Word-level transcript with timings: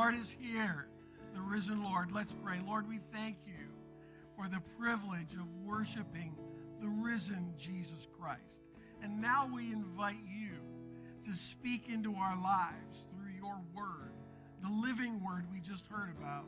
Lord 0.00 0.16
is 0.16 0.34
here, 0.40 0.86
the 1.34 1.42
risen 1.42 1.84
Lord. 1.84 2.10
Let's 2.10 2.32
pray. 2.42 2.58
Lord, 2.66 2.88
we 2.88 3.00
thank 3.12 3.36
you 3.46 3.66
for 4.34 4.48
the 4.48 4.62
privilege 4.78 5.34
of 5.34 5.46
worshiping 5.62 6.34
the 6.80 6.88
risen 6.88 7.52
Jesus 7.58 8.08
Christ. 8.18 8.40
And 9.02 9.20
now 9.20 9.50
we 9.54 9.70
invite 9.70 10.16
you 10.26 10.52
to 11.30 11.36
speak 11.36 11.90
into 11.90 12.14
our 12.14 12.34
lives 12.42 13.04
through 13.12 13.34
your 13.36 13.60
word, 13.74 14.14
the 14.62 14.70
living 14.70 15.22
word 15.22 15.44
we 15.52 15.60
just 15.60 15.84
heard 15.88 16.08
about. 16.18 16.46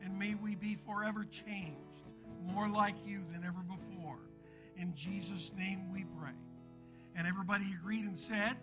And 0.00 0.16
may 0.16 0.36
we 0.36 0.54
be 0.54 0.78
forever 0.86 1.24
changed, 1.24 2.04
more 2.44 2.68
like 2.68 2.94
you 3.04 3.24
than 3.32 3.42
ever 3.42 3.64
before. 3.64 4.20
In 4.78 4.94
Jesus' 4.94 5.50
name 5.58 5.92
we 5.92 6.04
pray. 6.20 6.38
And 7.16 7.26
everybody 7.26 7.66
agreed 7.80 8.04
and 8.04 8.16
said, 8.16 8.56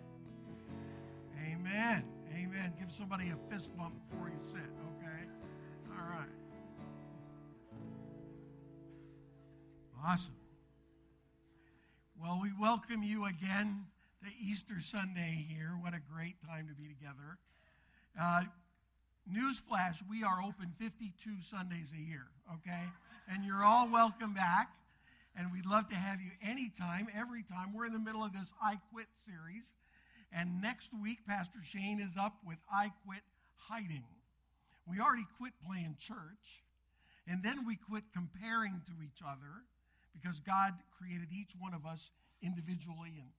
Amen. 1.46 2.04
Amen. 2.34 2.72
Give 2.78 2.90
somebody 2.90 3.30
a 3.30 3.52
fist 3.52 3.70
bump 3.76 3.94
before 4.10 4.28
you 4.28 4.38
sit, 4.42 4.58
okay? 4.58 5.22
All 5.90 6.08
right. 6.10 6.28
Awesome. 10.04 10.34
Well, 12.20 12.40
we 12.42 12.50
welcome 12.60 13.04
you 13.04 13.26
again 13.26 13.86
to 14.24 14.30
Easter 14.44 14.80
Sunday 14.80 15.46
here. 15.48 15.78
What 15.80 15.94
a 15.94 16.00
great 16.12 16.34
time 16.44 16.66
to 16.68 16.74
be 16.74 16.88
together. 16.88 17.38
Uh, 18.20 18.42
newsflash, 19.30 20.02
we 20.10 20.24
are 20.24 20.42
open 20.42 20.72
52 20.78 21.40
Sundays 21.48 21.88
a 21.94 22.00
year, 22.00 22.26
okay? 22.54 22.82
And 23.30 23.44
you're 23.44 23.62
all 23.62 23.88
welcome 23.88 24.34
back. 24.34 24.70
And 25.36 25.52
we'd 25.52 25.66
love 25.66 25.88
to 25.88 25.96
have 25.96 26.20
you 26.20 26.30
anytime, 26.42 27.06
every 27.16 27.44
time. 27.44 27.72
We're 27.72 27.86
in 27.86 27.92
the 27.92 27.98
middle 27.98 28.24
of 28.24 28.32
this 28.32 28.52
I 28.60 28.78
Quit 28.92 29.06
series. 29.16 29.64
And 30.34 30.60
next 30.60 30.90
week, 30.92 31.18
Pastor 31.28 31.60
Shane 31.62 32.00
is 32.00 32.16
up 32.18 32.34
with 32.44 32.58
I 32.72 32.90
Quit 33.06 33.22
Hiding. 33.56 34.04
We 34.86 35.00
already 35.00 35.26
quit 35.38 35.52
playing 35.64 35.96
church, 35.98 36.62
and 37.26 37.42
then 37.42 37.64
we 37.64 37.76
quit 37.76 38.02
comparing 38.12 38.82
to 38.86 38.92
each 39.02 39.22
other 39.24 39.62
because 40.12 40.40
God 40.40 40.74
created 40.98 41.28
each 41.32 41.52
one 41.58 41.72
of 41.72 41.86
us 41.86 42.10
individually 42.42 43.14
and 43.16 43.30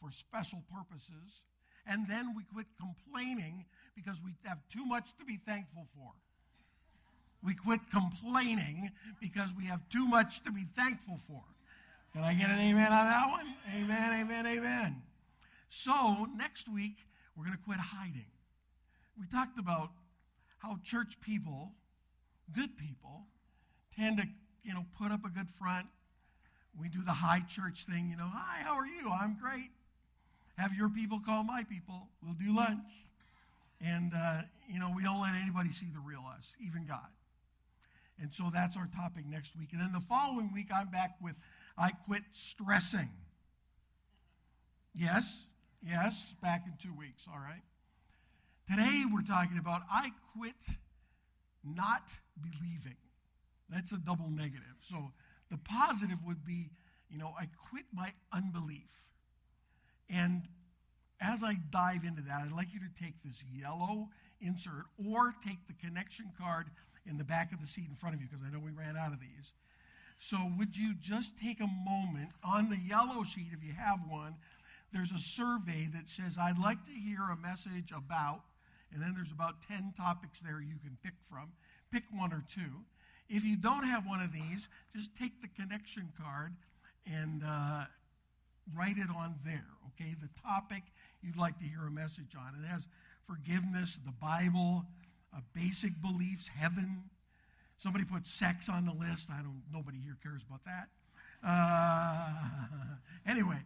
for 0.00 0.10
special 0.10 0.62
purposes. 0.74 1.42
And 1.86 2.08
then 2.08 2.34
we 2.34 2.44
quit 2.44 2.66
complaining 2.80 3.64
because 3.94 4.16
we 4.24 4.32
have 4.44 4.58
too 4.72 4.84
much 4.84 5.16
to 5.18 5.24
be 5.24 5.38
thankful 5.46 5.86
for. 5.94 6.12
We 7.42 7.54
quit 7.54 7.80
complaining 7.92 8.90
because 9.20 9.50
we 9.56 9.66
have 9.66 9.88
too 9.88 10.06
much 10.06 10.42
to 10.42 10.50
be 10.50 10.66
thankful 10.76 11.18
for. 11.28 11.42
Can 12.12 12.24
I 12.24 12.34
get 12.34 12.50
an 12.50 12.58
amen 12.58 12.90
on 12.92 13.06
that 13.06 13.28
one? 13.30 13.54
Amen, 13.74 14.20
amen, 14.20 14.46
amen. 14.46 15.02
So, 15.68 16.26
next 16.36 16.68
week, 16.68 16.96
we're 17.36 17.44
going 17.44 17.56
to 17.56 17.62
quit 17.62 17.78
hiding. 17.78 18.26
We 19.18 19.26
talked 19.26 19.58
about 19.58 19.90
how 20.58 20.78
church 20.82 21.20
people, 21.20 21.72
good 22.54 22.76
people, 22.76 23.26
tend 23.96 24.18
to, 24.18 24.24
you 24.64 24.74
know, 24.74 24.84
put 25.00 25.12
up 25.12 25.24
a 25.24 25.28
good 25.28 25.48
front. 25.58 25.86
We 26.80 26.88
do 26.88 27.02
the 27.04 27.12
high 27.12 27.42
church 27.48 27.86
thing, 27.88 28.08
you 28.10 28.16
know, 28.16 28.30
hi, 28.32 28.62
how 28.62 28.74
are 28.74 28.86
you? 28.86 29.10
I'm 29.10 29.36
great. 29.40 29.70
Have 30.56 30.74
your 30.74 30.88
people 30.88 31.20
call 31.24 31.44
my 31.44 31.64
people. 31.64 32.08
We'll 32.22 32.34
do 32.34 32.54
lunch. 32.54 32.88
And, 33.80 34.12
uh, 34.14 34.42
you 34.68 34.80
know, 34.80 34.92
we 34.94 35.02
don't 35.02 35.20
let 35.20 35.34
anybody 35.34 35.70
see 35.70 35.86
the 35.92 36.00
real 36.00 36.24
us, 36.36 36.56
even 36.64 36.84
God. 36.86 37.06
And 38.20 38.32
so 38.32 38.50
that's 38.52 38.76
our 38.76 38.88
topic 38.96 39.24
next 39.28 39.56
week. 39.56 39.68
And 39.72 39.80
then 39.80 39.92
the 39.92 40.02
following 40.08 40.52
week, 40.52 40.68
I'm 40.74 40.88
back 40.88 41.16
with 41.22 41.34
I 41.76 41.90
Quit 41.90 42.22
Stressing. 42.32 43.10
Yes, 44.94 45.44
yes, 45.82 46.26
back 46.42 46.64
in 46.66 46.72
two 46.82 46.96
weeks, 46.96 47.22
all 47.32 47.38
right? 47.38 47.62
Today, 48.70 49.04
we're 49.12 49.22
talking 49.22 49.58
about 49.58 49.82
I 49.90 50.10
quit 50.36 50.54
not 51.64 52.10
believing. 52.40 52.96
That's 53.70 53.92
a 53.92 53.96
double 53.96 54.30
negative. 54.30 54.76
So 54.88 55.12
the 55.50 55.58
positive 55.58 56.18
would 56.26 56.44
be, 56.44 56.70
you 57.10 57.18
know, 57.18 57.34
I 57.38 57.48
quit 57.70 57.84
my 57.92 58.12
unbelief. 58.32 58.88
And 60.10 60.42
as 61.20 61.42
I 61.42 61.56
dive 61.70 62.04
into 62.04 62.22
that, 62.22 62.42
I'd 62.44 62.52
like 62.52 62.72
you 62.72 62.80
to 62.80 63.02
take 63.02 63.14
this 63.24 63.42
yellow 63.58 64.08
insert 64.40 64.84
or 65.06 65.34
take 65.46 65.66
the 65.66 65.74
connection 65.74 66.30
card 66.40 66.66
in 67.06 67.18
the 67.18 67.24
back 67.24 67.52
of 67.52 67.60
the 67.60 67.66
seat 67.66 67.86
in 67.88 67.96
front 67.96 68.14
of 68.14 68.20
you 68.20 68.28
because 68.30 68.44
I 68.46 68.52
know 68.52 68.60
we 68.60 68.70
ran 68.70 68.96
out 68.96 69.12
of 69.12 69.20
these. 69.20 69.52
So, 70.20 70.36
would 70.58 70.76
you 70.76 70.94
just 71.00 71.38
take 71.40 71.60
a 71.60 71.68
moment 71.86 72.30
on 72.42 72.68
the 72.68 72.76
yellow 72.76 73.22
sheet, 73.22 73.48
if 73.52 73.62
you 73.62 73.72
have 73.72 74.00
one, 74.08 74.34
there's 74.92 75.12
a 75.12 75.18
survey 75.18 75.88
that 75.94 76.08
says, 76.08 76.36
I'd 76.40 76.58
like 76.58 76.84
to 76.84 76.90
hear 76.90 77.20
a 77.30 77.36
message 77.36 77.92
about, 77.94 78.40
and 78.92 79.02
then 79.02 79.12
there's 79.14 79.32
about 79.32 79.56
10 79.68 79.92
topics 79.96 80.40
there 80.40 80.60
you 80.60 80.76
can 80.82 80.96
pick 81.02 81.14
from. 81.30 81.52
Pick 81.92 82.04
one 82.12 82.32
or 82.32 82.44
two. 82.52 82.84
If 83.28 83.44
you 83.44 83.56
don't 83.56 83.84
have 83.84 84.06
one 84.06 84.20
of 84.20 84.32
these, 84.32 84.68
just 84.94 85.14
take 85.16 85.40
the 85.42 85.48
connection 85.48 86.10
card 86.20 86.54
and 87.06 87.42
uh, 87.44 87.84
write 88.76 88.96
it 88.96 89.10
on 89.14 89.34
there, 89.44 89.66
okay? 89.88 90.14
The 90.20 90.28
topic 90.40 90.82
you'd 91.22 91.36
like 91.36 91.58
to 91.58 91.64
hear 91.64 91.86
a 91.86 91.90
message 91.90 92.34
on. 92.36 92.54
It 92.62 92.66
has 92.66 92.82
forgiveness, 93.26 93.98
the 94.04 94.12
Bible, 94.12 94.84
uh, 95.36 95.40
basic 95.54 95.92
beliefs, 96.00 96.48
heaven. 96.48 97.02
Somebody 97.76 98.04
put 98.04 98.26
sex 98.26 98.68
on 98.68 98.86
the 98.86 98.92
list. 98.92 99.28
I 99.30 99.42
don't. 99.42 99.62
Nobody 99.72 99.98
here 99.98 100.16
cares 100.22 100.42
about 100.48 100.64
that. 100.64 100.88
Uh, 101.46 102.32
anyway, 103.30 103.58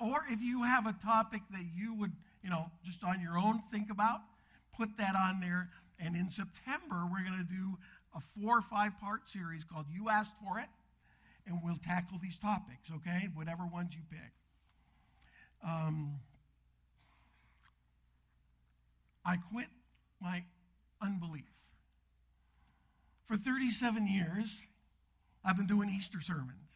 or 0.00 0.24
if 0.30 0.40
you 0.40 0.62
have 0.62 0.86
a 0.86 0.92
topic 1.04 1.42
that 1.50 1.64
you 1.74 1.94
would, 1.94 2.12
you 2.42 2.50
know, 2.50 2.70
just 2.84 3.02
on 3.04 3.20
your 3.20 3.38
own 3.38 3.62
think 3.72 3.90
about, 3.90 4.20
put 4.76 4.96
that 4.98 5.14
on 5.16 5.40
there. 5.40 5.70
And 5.98 6.16
in 6.16 6.30
September, 6.30 7.06
we're 7.10 7.24
going 7.24 7.38
to 7.38 7.54
do 7.54 7.76
a 8.14 8.20
four 8.20 8.58
or 8.58 8.62
five 8.62 8.98
part 9.00 9.28
series 9.28 9.64
called 9.64 9.86
"You 9.90 10.08
Asked 10.08 10.34
for 10.44 10.58
It," 10.58 10.68
and 11.46 11.60
we'll 11.62 11.76
tackle 11.76 12.18
these 12.22 12.36
topics. 12.36 12.90
Okay, 12.96 13.28
whatever 13.34 13.66
ones 13.66 13.94
you 13.94 14.02
pick. 14.10 14.32
Um, 15.66 16.20
I 19.24 19.36
quit 19.36 19.68
my 20.20 20.44
unbelief. 21.00 21.44
For 23.26 23.36
37 23.36 24.06
years, 24.06 24.66
I've 25.44 25.56
been 25.56 25.66
doing 25.66 25.88
Easter 25.88 26.20
sermons. 26.20 26.70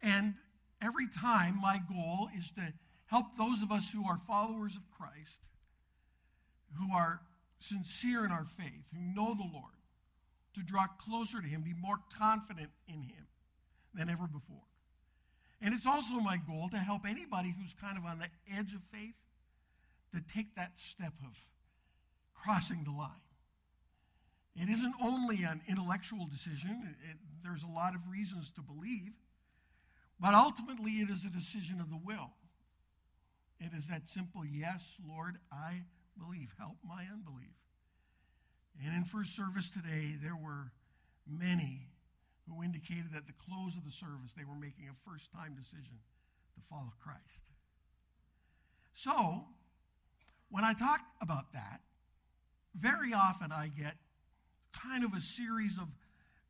And 0.00 0.34
every 0.82 1.08
time, 1.08 1.60
my 1.60 1.80
goal 1.88 2.28
is 2.36 2.50
to 2.52 2.72
help 3.06 3.26
those 3.36 3.62
of 3.62 3.70
us 3.70 3.90
who 3.90 4.06
are 4.06 4.20
followers 4.26 4.74
of 4.76 4.82
Christ, 4.90 5.38
who 6.78 6.92
are 6.94 7.20
sincere 7.58 8.24
in 8.24 8.32
our 8.32 8.46
faith, 8.56 8.84
who 8.92 9.14
know 9.14 9.34
the 9.34 9.48
Lord, 9.52 9.72
to 10.54 10.62
draw 10.62 10.86
closer 10.86 11.40
to 11.40 11.46
Him, 11.46 11.62
be 11.62 11.74
more 11.74 11.98
confident 12.18 12.70
in 12.88 13.02
Him 13.02 13.26
than 13.94 14.08
ever 14.08 14.26
before. 14.26 14.66
And 15.60 15.72
it's 15.72 15.86
also 15.86 16.14
my 16.14 16.36
goal 16.36 16.68
to 16.70 16.78
help 16.78 17.06
anybody 17.08 17.54
who's 17.58 17.74
kind 17.80 17.96
of 17.96 18.04
on 18.04 18.18
the 18.18 18.28
edge 18.54 18.74
of 18.74 18.80
faith 18.92 19.14
to 20.14 20.20
take 20.32 20.54
that 20.56 20.78
step 20.78 21.14
of 21.24 21.32
crossing 22.34 22.84
the 22.84 22.90
line. 22.90 23.10
It 24.56 24.68
isn't 24.68 24.94
only 25.02 25.42
an 25.42 25.62
intellectual 25.68 26.26
decision, 26.26 26.94
it, 27.10 27.16
there's 27.42 27.64
a 27.64 27.74
lot 27.74 27.94
of 27.94 28.00
reasons 28.08 28.50
to 28.52 28.62
believe, 28.62 29.12
but 30.24 30.32
ultimately 30.32 30.92
it 30.92 31.10
is 31.10 31.26
a 31.26 31.28
decision 31.28 31.82
of 31.82 31.90
the 31.90 32.00
will. 32.02 32.30
It 33.60 33.76
is 33.76 33.88
that 33.88 34.08
simple 34.08 34.42
yes, 34.42 34.82
Lord, 35.06 35.36
I 35.52 35.82
believe. 36.18 36.48
Help 36.58 36.78
my 36.82 37.04
unbelief. 37.12 37.52
And 38.82 38.96
in 38.96 39.04
first 39.04 39.36
service 39.36 39.68
today, 39.68 40.16
there 40.22 40.34
were 40.34 40.72
many 41.28 41.88
who 42.48 42.64
indicated 42.64 43.12
at 43.14 43.26
the 43.26 43.34
close 43.34 43.76
of 43.76 43.84
the 43.84 43.92
service 43.92 44.32
they 44.34 44.46
were 44.46 44.58
making 44.58 44.88
a 44.88 45.10
first 45.10 45.30
time 45.30 45.54
decision 45.54 46.00
to 46.54 46.60
follow 46.70 46.94
Christ. 47.02 47.44
So, 48.94 49.44
when 50.50 50.64
I 50.64 50.72
talk 50.72 51.00
about 51.20 51.52
that, 51.52 51.80
very 52.74 53.12
often 53.12 53.52
I 53.52 53.68
get 53.68 53.96
kind 54.72 55.04
of 55.04 55.12
a 55.12 55.20
series 55.20 55.76
of 55.76 55.88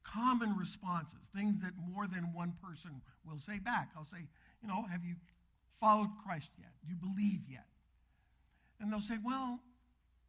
common 0.04 0.56
responses, 0.56 1.18
things 1.34 1.60
that 1.62 1.72
more 1.92 2.06
than 2.06 2.32
one 2.32 2.54
person 2.62 3.02
will 3.26 3.38
say 3.38 3.58
back. 3.58 3.90
I'll 3.96 4.04
say, 4.04 4.28
you 4.62 4.68
know, 4.68 4.84
have 4.90 5.04
you 5.04 5.14
followed 5.80 6.10
Christ 6.24 6.50
yet? 6.58 6.70
Do 6.84 6.90
you 6.90 6.96
believe 6.96 7.40
yet? 7.50 7.66
And 8.80 8.92
they'll 8.92 9.00
say, 9.00 9.18
well, 9.24 9.60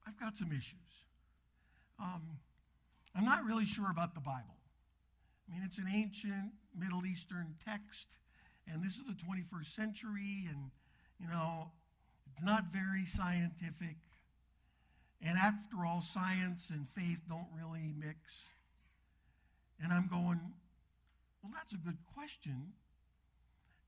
I've 0.08 0.20
got 0.20 0.36
some 0.36 0.52
issues. 0.52 0.76
Um, 2.00 2.22
I'm 3.16 3.26
not 3.26 3.46
really 3.46 3.66
sure 3.66 3.90
about 3.90 4.14
the 4.14 4.22
Bible. 4.22 4.56
I 5.48 5.54
mean, 5.54 5.62
it's 5.66 5.78
an 5.78 5.88
ancient 5.94 6.52
Middle 6.78 7.06
Eastern 7.06 7.56
text, 7.64 8.08
and 8.68 8.84
this 8.84 8.94
is 8.94 9.04
the 9.08 9.14
21st 9.14 9.76
century, 9.76 10.48
and, 10.50 10.72
you 11.20 11.28
know, 11.28 11.72
it's 12.32 12.44
not 12.44 12.66
very 12.74 13.06
scientific. 13.06 13.96
And 15.22 15.38
after 15.38 15.86
all, 15.86 16.02
science 16.02 16.70
and 16.70 16.88
faith 16.96 17.20
don't 17.30 17.48
really 17.56 17.94
mix. 17.98 18.18
And 19.84 19.92
I'm 19.92 20.08
going, 20.08 20.40
well, 21.44 21.52
that's 21.54 21.74
a 21.74 21.78
good 21.78 21.98
question. 22.14 22.74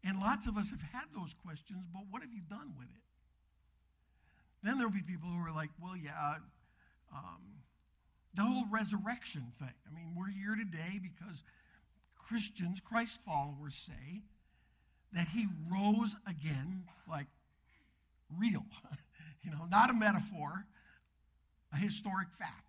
And 0.03 0.19
lots 0.19 0.47
of 0.47 0.57
us 0.57 0.69
have 0.69 0.81
had 0.81 1.05
those 1.15 1.33
questions, 1.45 1.85
but 1.93 2.03
what 2.09 2.21
have 2.21 2.31
you 2.31 2.41
done 2.49 2.73
with 2.77 2.87
it? 2.87 3.01
Then 4.63 4.77
there'll 4.77 4.91
be 4.91 5.01
people 5.01 5.29
who 5.29 5.43
are 5.45 5.53
like, 5.53 5.69
well, 5.81 5.95
yeah, 5.95 6.35
um, 7.13 7.41
the 8.33 8.43
whole 8.43 8.65
resurrection 8.71 9.51
thing. 9.59 9.73
I 9.87 9.95
mean, 9.95 10.13
we're 10.15 10.29
here 10.29 10.55
today 10.55 10.99
because 11.01 11.43
Christians, 12.15 12.79
Christ 12.79 13.19
followers, 13.25 13.75
say 13.75 14.21
that 15.13 15.27
he 15.29 15.47
rose 15.71 16.15
again, 16.27 16.83
like 17.09 17.27
real, 18.37 18.65
you 19.41 19.51
know, 19.51 19.65
not 19.69 19.89
a 19.89 19.93
metaphor, 19.93 20.65
a 21.73 21.77
historic 21.77 22.27
fact. 22.37 22.66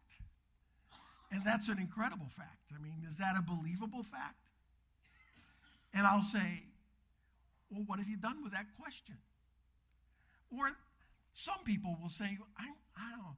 And 1.31 1.45
that's 1.45 1.69
an 1.69 1.79
incredible 1.79 2.29
fact. 2.37 2.73
I 2.75 2.83
mean, 2.83 2.95
is 3.09 3.19
that 3.19 3.37
a 3.37 3.43
believable 3.43 4.03
fact? 4.03 4.37
And 5.93 6.07
I'll 6.07 6.23
say, 6.23 6.63
well, 7.71 7.85
what 7.87 7.99
have 7.99 8.09
you 8.09 8.17
done 8.17 8.43
with 8.43 8.53
that 8.53 8.67
question? 8.81 9.17
Or 10.51 10.71
some 11.35 11.63
people 11.65 11.97
will 12.01 12.09
say, 12.09 12.39
I, 12.59 12.65
I 12.97 13.11
don't 13.11 13.19
know, 13.19 13.37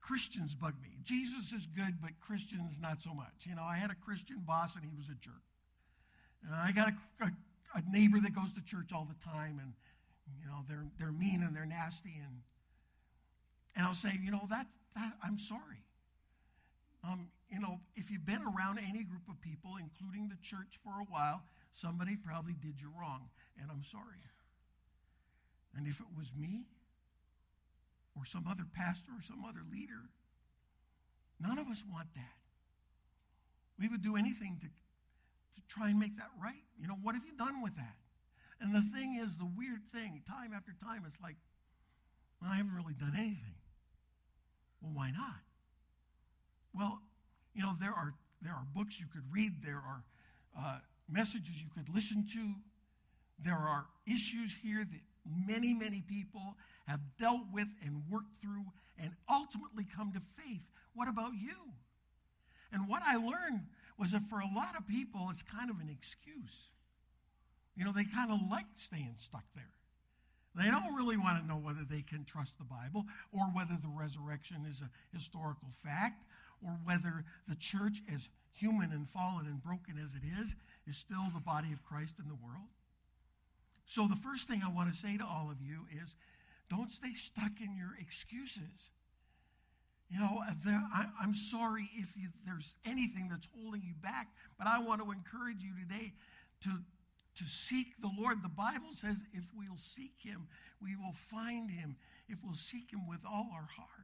Christians 0.00 0.54
bug 0.54 0.74
me. 0.82 0.96
Jesus 1.04 1.52
is 1.52 1.66
good, 1.76 2.00
but 2.00 2.10
Christians 2.20 2.74
not 2.80 3.02
so 3.02 3.12
much. 3.12 3.44
You 3.44 3.54
know, 3.54 3.62
I 3.62 3.76
had 3.76 3.90
a 3.90 3.94
Christian 3.94 4.42
boss 4.46 4.74
and 4.74 4.84
he 4.84 4.90
was 4.96 5.06
a 5.08 5.18
jerk. 5.20 5.44
And 6.46 6.54
I 6.54 6.72
got 6.72 6.88
a, 6.88 7.24
a, 7.24 7.30
a 7.76 7.82
neighbor 7.92 8.18
that 8.20 8.34
goes 8.34 8.52
to 8.54 8.62
church 8.62 8.92
all 8.94 9.06
the 9.06 9.24
time 9.24 9.60
and, 9.62 9.74
you 10.40 10.46
know, 10.46 10.64
they're, 10.68 10.86
they're 10.98 11.12
mean 11.12 11.42
and 11.42 11.54
they're 11.54 11.66
nasty. 11.66 12.14
And, 12.16 12.40
and 13.76 13.86
I'll 13.86 13.94
say, 13.94 14.18
you 14.22 14.30
know, 14.30 14.46
that, 14.48 14.66
that 14.96 15.12
I'm 15.22 15.38
sorry. 15.38 15.84
Um, 17.02 17.28
you 17.50 17.58
know, 17.60 17.80
if 17.96 18.10
you've 18.10 18.26
been 18.26 18.42
around 18.42 18.78
any 18.78 19.04
group 19.04 19.26
of 19.28 19.40
people, 19.40 19.76
including 19.80 20.28
the 20.28 20.36
church 20.42 20.78
for 20.84 21.00
a 21.00 21.04
while, 21.08 21.42
somebody 21.74 22.16
probably 22.16 22.54
did 22.54 22.80
you 22.80 22.90
wrong, 22.98 23.28
and 23.60 23.70
I'm 23.70 23.84
sorry. 23.84 24.20
And 25.76 25.86
if 25.86 26.00
it 26.00 26.06
was 26.16 26.30
me, 26.36 26.66
or 28.16 28.24
some 28.26 28.46
other 28.48 28.64
pastor, 28.74 29.12
or 29.16 29.22
some 29.22 29.44
other 29.44 29.62
leader, 29.72 30.10
none 31.40 31.58
of 31.58 31.68
us 31.68 31.82
want 31.90 32.08
that. 32.14 32.36
We 33.78 33.88
would 33.88 34.02
do 34.02 34.16
anything 34.16 34.58
to, 34.60 34.66
to 34.66 35.68
try 35.68 35.88
and 35.88 35.98
make 35.98 36.16
that 36.16 36.30
right. 36.42 36.64
You 36.78 36.88
know, 36.88 36.98
what 37.02 37.14
have 37.14 37.24
you 37.24 37.32
done 37.38 37.62
with 37.62 37.74
that? 37.76 37.96
And 38.60 38.74
the 38.74 38.82
thing 38.92 39.16
is, 39.16 39.36
the 39.36 39.48
weird 39.56 39.80
thing, 39.94 40.20
time 40.28 40.52
after 40.54 40.74
time, 40.84 41.04
it's 41.06 41.20
like, 41.22 41.36
well, 42.42 42.50
I 42.52 42.56
haven't 42.56 42.74
really 42.74 42.94
done 42.94 43.14
anything. 43.16 43.56
Well, 44.82 44.92
why 44.92 45.10
not? 45.10 45.40
Well, 46.74 47.00
you 47.54 47.62
know, 47.62 47.74
there 47.80 47.90
are, 47.90 48.14
there 48.42 48.52
are 48.52 48.64
books 48.74 49.00
you 49.00 49.06
could 49.12 49.24
read, 49.32 49.62
there 49.64 49.82
are 49.86 50.02
uh, 50.58 50.78
messages 51.08 51.60
you 51.60 51.68
could 51.74 51.92
listen 51.94 52.26
to, 52.32 52.54
there 53.42 53.54
are 53.54 53.86
issues 54.06 54.54
here 54.62 54.84
that 54.84 55.00
many, 55.46 55.74
many 55.74 56.02
people 56.08 56.56
have 56.86 57.00
dealt 57.18 57.42
with 57.52 57.68
and 57.84 58.02
worked 58.10 58.40
through 58.40 58.66
and 58.98 59.12
ultimately 59.30 59.86
come 59.96 60.12
to 60.12 60.20
faith. 60.42 60.62
What 60.94 61.08
about 61.08 61.32
you? 61.32 61.56
And 62.72 62.88
what 62.88 63.02
I 63.04 63.16
learned 63.16 63.66
was 63.98 64.12
that 64.12 64.28
for 64.28 64.40
a 64.40 64.54
lot 64.54 64.76
of 64.78 64.86
people, 64.86 65.28
it's 65.30 65.42
kind 65.42 65.70
of 65.70 65.80
an 65.80 65.88
excuse. 65.90 66.70
You 67.76 67.84
know, 67.84 67.92
they 67.92 68.04
kind 68.04 68.30
of 68.30 68.38
like 68.50 68.66
staying 68.76 69.14
stuck 69.18 69.44
there. 69.54 69.64
They 70.54 70.70
don't 70.70 70.94
really 70.94 71.16
want 71.16 71.40
to 71.40 71.46
know 71.46 71.56
whether 71.56 71.84
they 71.88 72.02
can 72.02 72.24
trust 72.24 72.58
the 72.58 72.64
Bible 72.64 73.06
or 73.32 73.46
whether 73.46 73.78
the 73.80 73.88
resurrection 73.88 74.66
is 74.68 74.82
a 74.82 74.90
historical 75.16 75.68
fact 75.84 76.24
or 76.64 76.72
whether 76.84 77.24
the 77.48 77.56
church, 77.56 78.02
as 78.12 78.28
human 78.52 78.92
and 78.92 79.08
fallen 79.08 79.46
and 79.46 79.62
broken 79.62 79.96
as 79.98 80.14
it 80.14 80.26
is, 80.40 80.54
is 80.86 80.96
still 80.96 81.26
the 81.34 81.40
body 81.40 81.72
of 81.72 81.82
Christ 81.84 82.14
in 82.18 82.28
the 82.28 82.34
world. 82.34 82.68
So, 83.86 84.06
the 84.06 84.16
first 84.16 84.46
thing 84.46 84.62
I 84.64 84.70
want 84.70 84.92
to 84.92 84.98
say 84.98 85.16
to 85.16 85.24
all 85.24 85.50
of 85.50 85.60
you 85.60 85.86
is 86.02 86.14
don't 86.68 86.92
stay 86.92 87.14
stuck 87.14 87.60
in 87.60 87.76
your 87.76 87.96
excuses. 88.00 88.92
You 90.10 90.18
know, 90.18 90.42
there, 90.64 90.82
I, 90.92 91.06
am 91.22 91.34
sorry 91.34 91.88
if 91.94 92.16
you, 92.16 92.28
there's 92.44 92.74
anything 92.84 93.28
that's 93.30 93.46
holding 93.56 93.82
you 93.84 93.94
back, 94.02 94.28
but 94.58 94.66
I 94.66 94.80
want 94.80 95.02
to 95.02 95.10
encourage 95.10 95.62
you 95.62 95.72
today 95.80 96.12
to, 96.62 96.70
to 97.36 97.44
seek 97.44 98.00
the 98.00 98.10
Lord. 98.18 98.42
The 98.42 98.48
Bible 98.48 98.90
says 98.92 99.16
if 99.32 99.44
we'll 99.56 99.78
seek 99.78 100.14
him, 100.18 100.48
we 100.82 100.96
will 100.96 101.12
find 101.12 101.70
him, 101.70 101.96
if 102.28 102.38
we'll 102.44 102.54
seek 102.54 102.92
him 102.92 103.08
with 103.08 103.20
all 103.24 103.50
our 103.54 103.68
heart. 103.76 103.99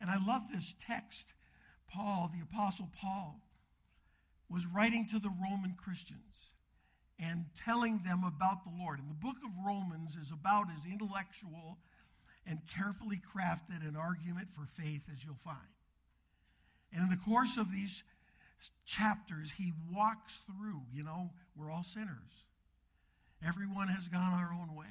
And 0.00 0.10
I 0.10 0.18
love 0.24 0.42
this 0.52 0.74
text. 0.86 1.26
Paul, 1.88 2.30
the 2.34 2.42
Apostle 2.42 2.88
Paul, 3.00 3.40
was 4.50 4.66
writing 4.66 5.06
to 5.10 5.18
the 5.18 5.32
Roman 5.42 5.74
Christians 5.82 6.20
and 7.18 7.44
telling 7.56 8.00
them 8.04 8.24
about 8.24 8.64
the 8.64 8.82
Lord. 8.82 8.98
And 8.98 9.10
the 9.10 9.14
book 9.14 9.36
of 9.44 9.66
Romans 9.66 10.16
is 10.16 10.30
about 10.32 10.66
as 10.70 10.90
intellectual 10.90 11.78
and 12.46 12.58
carefully 12.74 13.20
crafted 13.34 13.86
an 13.86 13.96
argument 13.96 14.48
for 14.54 14.66
faith 14.80 15.02
as 15.12 15.24
you'll 15.24 15.36
find. 15.44 15.58
And 16.92 17.02
in 17.02 17.10
the 17.10 17.16
course 17.16 17.56
of 17.56 17.70
these 17.70 18.02
chapters, 18.86 19.52
he 19.56 19.72
walks 19.92 20.40
through, 20.46 20.80
you 20.92 21.04
know, 21.04 21.30
we're 21.56 21.70
all 21.70 21.82
sinners. 21.82 22.44
Everyone 23.46 23.88
has 23.88 24.08
gone 24.08 24.32
our 24.32 24.52
own 24.52 24.74
way. 24.74 24.86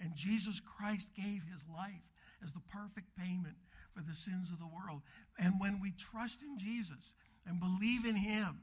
And 0.00 0.14
Jesus 0.14 0.60
Christ 0.60 1.08
gave 1.16 1.42
his 1.50 1.62
life 1.72 2.02
as 2.42 2.52
the 2.52 2.60
perfect 2.72 3.16
payment 3.16 3.56
for 3.96 4.02
the 4.02 4.14
sins 4.14 4.52
of 4.52 4.58
the 4.58 4.68
world. 4.68 5.00
And 5.38 5.54
when 5.58 5.80
we 5.80 5.92
trust 5.92 6.42
in 6.42 6.58
Jesus 6.58 7.14
and 7.46 7.58
believe 7.58 8.04
in 8.04 8.16
Him, 8.16 8.60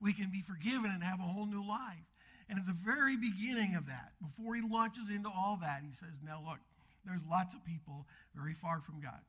we 0.00 0.12
can 0.12 0.30
be 0.30 0.42
forgiven 0.42 0.90
and 0.92 1.02
have 1.02 1.18
a 1.18 1.24
whole 1.24 1.46
new 1.46 1.66
life. 1.66 2.06
And 2.48 2.58
at 2.58 2.66
the 2.66 2.76
very 2.84 3.16
beginning 3.16 3.74
of 3.74 3.86
that, 3.86 4.12
before 4.20 4.54
he 4.54 4.60
launches 4.60 5.08
into 5.08 5.30
all 5.30 5.58
that, 5.62 5.82
he 5.82 5.94
says, 5.94 6.20
Now 6.22 6.42
look, 6.44 6.58
there's 7.04 7.24
lots 7.28 7.54
of 7.54 7.64
people 7.64 8.06
very 8.36 8.54
far 8.54 8.80
from 8.80 9.00
God, 9.00 9.20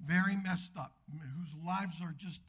very 0.00 0.36
messed 0.36 0.76
up, 0.78 0.92
whose 1.10 1.52
lives 1.66 2.00
are 2.00 2.14
just 2.16 2.40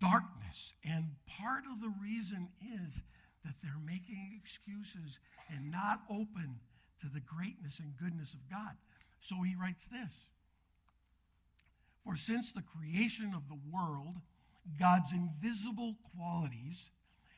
darkness. 0.00 0.74
And 0.84 1.06
part 1.26 1.64
of 1.70 1.80
the 1.80 1.92
reason 2.00 2.48
is 2.62 3.02
that 3.44 3.54
they're 3.62 3.82
making 3.84 4.38
excuses 4.40 5.18
and 5.50 5.70
not 5.70 6.02
open 6.08 6.60
to 7.00 7.06
the 7.12 7.20
greatness 7.20 7.80
and 7.80 7.96
goodness 7.96 8.34
of 8.34 8.40
God. 8.50 8.76
So 9.20 9.42
he 9.42 9.54
writes 9.60 9.86
this 9.90 10.12
for 12.08 12.16
since 12.16 12.52
the 12.52 12.62
creation 12.62 13.34
of 13.34 13.42
the 13.48 13.58
world, 13.70 14.16
God's 14.80 15.12
invisible 15.12 15.94
qualities, 16.16 16.90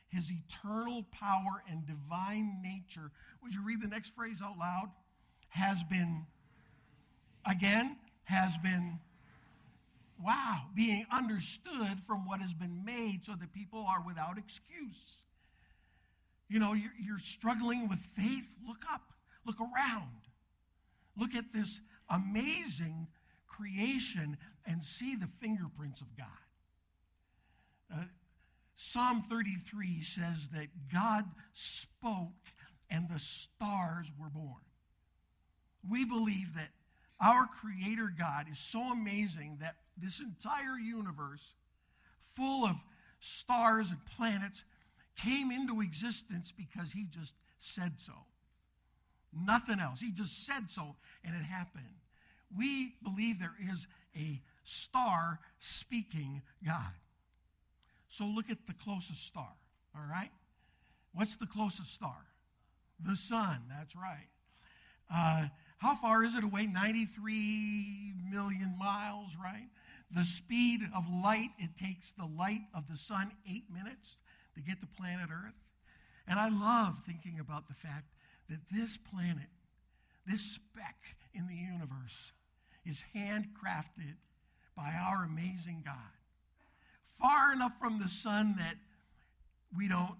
his 0.07 0.31
eternal 0.31 1.05
power 1.11 1.61
and 1.69 1.85
divine 1.85 2.61
nature, 2.63 3.11
would 3.43 3.53
you 3.53 3.61
read 3.65 3.81
the 3.81 3.87
next 3.87 4.15
phrase 4.15 4.37
out 4.41 4.57
loud? 4.57 4.89
Has 5.49 5.83
been, 5.83 6.25
again, 7.45 7.97
has 8.23 8.57
been, 8.59 8.97
wow, 10.23 10.61
being 10.73 11.05
understood 11.11 11.99
from 12.07 12.25
what 12.25 12.39
has 12.39 12.53
been 12.53 12.85
made 12.85 13.25
so 13.25 13.33
that 13.33 13.51
people 13.51 13.85
are 13.85 14.01
without 14.05 14.37
excuse. 14.37 15.17
You 16.47 16.59
know, 16.59 16.71
you're, 16.71 16.93
you're 16.97 17.19
struggling 17.19 17.89
with 17.89 17.99
faith, 18.15 18.47
look 18.65 18.83
up, 18.89 19.01
look 19.45 19.57
around. 19.59 20.07
Look 21.17 21.35
at 21.35 21.51
this 21.53 21.81
amazing 22.09 23.07
creation 23.61 24.37
and 24.65 24.83
see 24.83 25.15
the 25.15 25.29
fingerprints 25.39 26.01
of 26.01 26.07
God. 26.17 26.27
Uh, 27.93 28.03
Psalm 28.75 29.23
33 29.29 30.01
says 30.01 30.49
that 30.53 30.67
God 30.91 31.25
spoke 31.53 32.31
and 32.89 33.07
the 33.09 33.19
stars 33.19 34.11
were 34.19 34.29
born. 34.29 34.61
We 35.89 36.05
believe 36.05 36.55
that 36.55 36.69
our 37.19 37.47
Creator 37.47 38.13
God 38.17 38.47
is 38.51 38.57
so 38.57 38.91
amazing 38.91 39.57
that 39.61 39.75
this 39.97 40.19
entire 40.19 40.79
universe, 40.79 41.53
full 42.33 42.65
of 42.65 42.75
stars 43.19 43.91
and 43.91 43.99
planets, 44.17 44.63
came 45.15 45.51
into 45.51 45.81
existence 45.81 46.51
because 46.51 46.91
He 46.91 47.05
just 47.09 47.33
said 47.59 47.93
so. 47.97 48.13
Nothing 49.33 49.79
else. 49.79 49.99
He 49.99 50.11
just 50.11 50.45
said 50.45 50.69
so, 50.69 50.95
and 51.23 51.35
it 51.35 51.43
happened 51.43 52.00
we 52.57 52.93
believe 53.03 53.39
there 53.39 53.55
is 53.71 53.87
a 54.15 54.41
star 54.63 55.39
speaking 55.59 56.41
God. 56.65 56.93
So 58.09 58.25
look 58.25 58.49
at 58.49 58.67
the 58.67 58.73
closest 58.73 59.25
star, 59.25 59.53
all 59.95 60.05
right? 60.09 60.31
What's 61.13 61.37
the 61.37 61.45
closest 61.45 61.93
star? 61.93 62.25
The 62.99 63.15
sun, 63.15 63.63
that's 63.69 63.95
right. 63.95 64.27
Uh, 65.13 65.47
how 65.77 65.95
far 65.95 66.23
is 66.23 66.35
it 66.35 66.43
away? 66.43 66.67
93 66.67 68.13
million 68.31 68.75
miles, 68.77 69.35
right? 69.41 69.67
The 70.15 70.23
speed 70.23 70.81
of 70.95 71.05
light, 71.23 71.49
it 71.57 71.75
takes 71.77 72.11
the 72.11 72.25
light 72.25 72.61
of 72.75 72.83
the 72.89 72.97
sun 72.97 73.31
eight 73.49 73.63
minutes 73.73 74.17
to 74.55 74.61
get 74.61 74.79
to 74.81 74.87
planet 74.87 75.29
Earth. 75.31 75.55
And 76.27 76.39
I 76.39 76.49
love 76.49 76.97
thinking 77.05 77.39
about 77.39 77.67
the 77.67 77.73
fact 77.73 78.13
that 78.49 78.59
this 78.71 78.97
planet, 78.97 79.47
this 80.27 80.41
speck 80.41 80.97
in 81.33 81.47
the 81.47 81.55
universe, 81.55 81.80
is 82.85 83.03
handcrafted 83.15 84.15
by 84.75 84.93
our 84.99 85.23
amazing 85.25 85.83
God. 85.85 85.95
Far 87.19 87.53
enough 87.53 87.73
from 87.79 87.99
the 87.99 88.09
sun 88.09 88.55
that 88.57 88.75
we 89.77 89.87
don't 89.87 90.15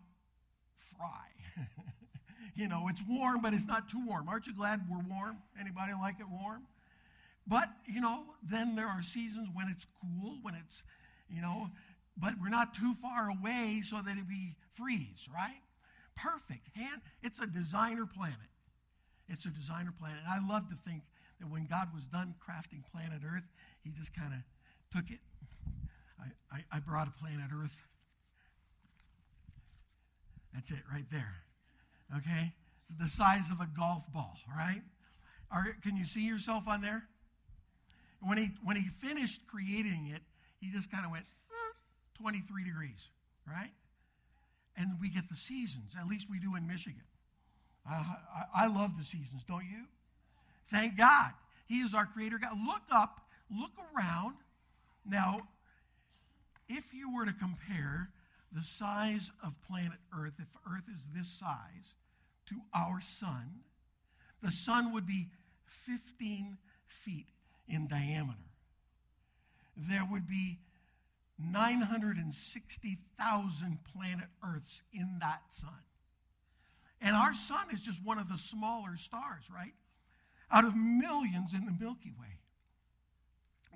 fry. 0.77 1.65
you 2.55 2.67
know, 2.67 2.87
it's 2.89 3.01
warm, 3.09 3.41
but 3.41 3.53
it's 3.53 3.67
not 3.67 3.89
too 3.89 4.03
warm. 4.05 4.29
Aren't 4.29 4.47
you 4.47 4.53
glad 4.53 4.81
we're 4.89 5.03
warm? 5.09 5.37
Anybody 5.59 5.93
like 5.99 6.19
it 6.19 6.27
warm? 6.29 6.63
But, 7.47 7.69
you 7.87 8.01
know, 8.01 8.23
then 8.43 8.75
there 8.75 8.87
are 8.87 9.01
seasons 9.01 9.49
when 9.53 9.67
it's 9.67 9.85
cool, 9.99 10.37
when 10.43 10.53
it's, 10.55 10.83
you 11.29 11.41
know, 11.41 11.69
but 12.17 12.33
we're 12.39 12.49
not 12.49 12.73
too 12.73 12.95
far 13.01 13.29
away 13.29 13.81
so 13.83 13.97
that 14.05 14.17
it 14.17 14.27
be 14.27 14.55
freeze, 14.75 15.27
right? 15.33 15.61
Perfect. 16.15 16.67
Hand, 16.75 17.01
it's 17.23 17.39
a 17.39 17.47
designer 17.47 18.05
planet. 18.05 18.37
It's 19.27 19.45
a 19.45 19.49
designer 19.49 19.93
planet. 19.97 20.19
And 20.23 20.43
I 20.43 20.47
love 20.47 20.69
to 20.69 20.75
think 20.85 21.01
that 21.41 21.49
when 21.49 21.65
God 21.65 21.89
was 21.93 22.05
done 22.05 22.35
crafting 22.39 22.83
planet 22.91 23.21
Earth, 23.25 23.43
he 23.83 23.89
just 23.91 24.15
kind 24.15 24.33
of 24.33 24.39
took 24.95 25.09
it. 25.09 25.19
I, 26.19 26.55
I, 26.55 26.77
I 26.77 26.79
brought 26.79 27.07
a 27.07 27.11
planet 27.19 27.49
Earth. 27.53 27.75
That's 30.53 30.69
it 30.69 30.83
right 30.91 31.05
there. 31.11 31.33
Okay? 32.17 32.53
It's 32.89 32.99
the 32.99 33.07
size 33.07 33.49
of 33.51 33.59
a 33.59 33.67
golf 33.75 34.03
ball, 34.13 34.37
right? 34.55 34.81
Are, 35.49 35.75
can 35.81 35.97
you 35.97 36.05
see 36.05 36.25
yourself 36.25 36.67
on 36.67 36.81
there? 36.81 37.03
When 38.21 38.37
he, 38.37 38.51
when 38.63 38.75
he 38.75 38.87
finished 38.99 39.41
creating 39.47 40.11
it, 40.13 40.21
he 40.59 40.69
just 40.71 40.91
kind 40.91 41.05
of 41.05 41.11
went, 41.11 41.25
mm, 41.25 42.21
23 42.21 42.63
degrees, 42.63 43.09
right? 43.47 43.71
And 44.77 44.91
we 45.01 45.09
get 45.09 45.27
the 45.29 45.35
seasons. 45.35 45.93
At 45.99 46.07
least 46.07 46.27
we 46.29 46.39
do 46.39 46.55
in 46.55 46.67
Michigan. 46.67 47.01
I, 47.89 47.95
I, 47.95 48.65
I 48.65 48.67
love 48.67 48.91
the 48.97 49.03
seasons, 49.03 49.43
don't 49.47 49.65
you? 49.65 49.85
Thank 50.69 50.97
God. 50.97 51.31
He 51.67 51.79
is 51.79 51.93
our 51.93 52.05
creator 52.05 52.37
God. 52.37 52.57
Look 52.65 52.81
up, 52.91 53.21
look 53.49 53.71
around. 53.95 54.35
Now, 55.05 55.47
if 56.69 56.93
you 56.93 57.13
were 57.15 57.25
to 57.25 57.33
compare 57.33 58.09
the 58.51 58.61
size 58.61 59.31
of 59.43 59.53
planet 59.67 59.97
Earth, 60.17 60.33
if 60.39 60.47
Earth 60.69 60.83
is 60.93 61.01
this 61.15 61.27
size, 61.39 61.95
to 62.47 62.55
our 62.73 62.99
sun, 63.01 63.63
the 64.43 64.51
sun 64.51 64.93
would 64.93 65.07
be 65.07 65.29
15 65.85 66.57
feet 66.85 67.27
in 67.67 67.87
diameter. 67.87 68.37
There 69.77 70.05
would 70.11 70.27
be 70.27 70.59
960,000 71.39 73.79
planet 73.93 74.27
Earths 74.43 74.81
in 74.93 75.17
that 75.21 75.41
sun. 75.49 75.69
And 77.01 77.15
our 77.15 77.33
sun 77.33 77.67
is 77.73 77.81
just 77.81 78.03
one 78.03 78.19
of 78.19 78.29
the 78.29 78.37
smaller 78.37 78.95
stars, 78.97 79.45
right? 79.53 79.73
Out 80.51 80.65
of 80.65 80.75
millions 80.75 81.53
in 81.53 81.65
the 81.65 81.71
Milky 81.71 82.11
Way. 82.19 82.27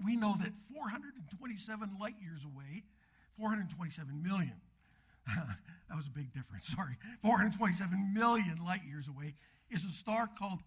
We 0.03 0.15
know 0.15 0.35
that 0.41 0.51
427 0.73 1.97
light 1.99 2.15
years 2.21 2.43
away, 2.43 2.83
427 3.37 4.21
million, 4.21 4.55
that 5.27 5.95
was 5.95 6.07
a 6.07 6.09
big 6.09 6.33
difference, 6.33 6.67
sorry. 6.75 6.97
427 7.23 8.13
million 8.13 8.59
light 8.63 8.81
years 8.87 9.07
away 9.07 9.35
is 9.71 9.83
a 9.85 9.91
star 9.91 10.29
called 10.37 10.59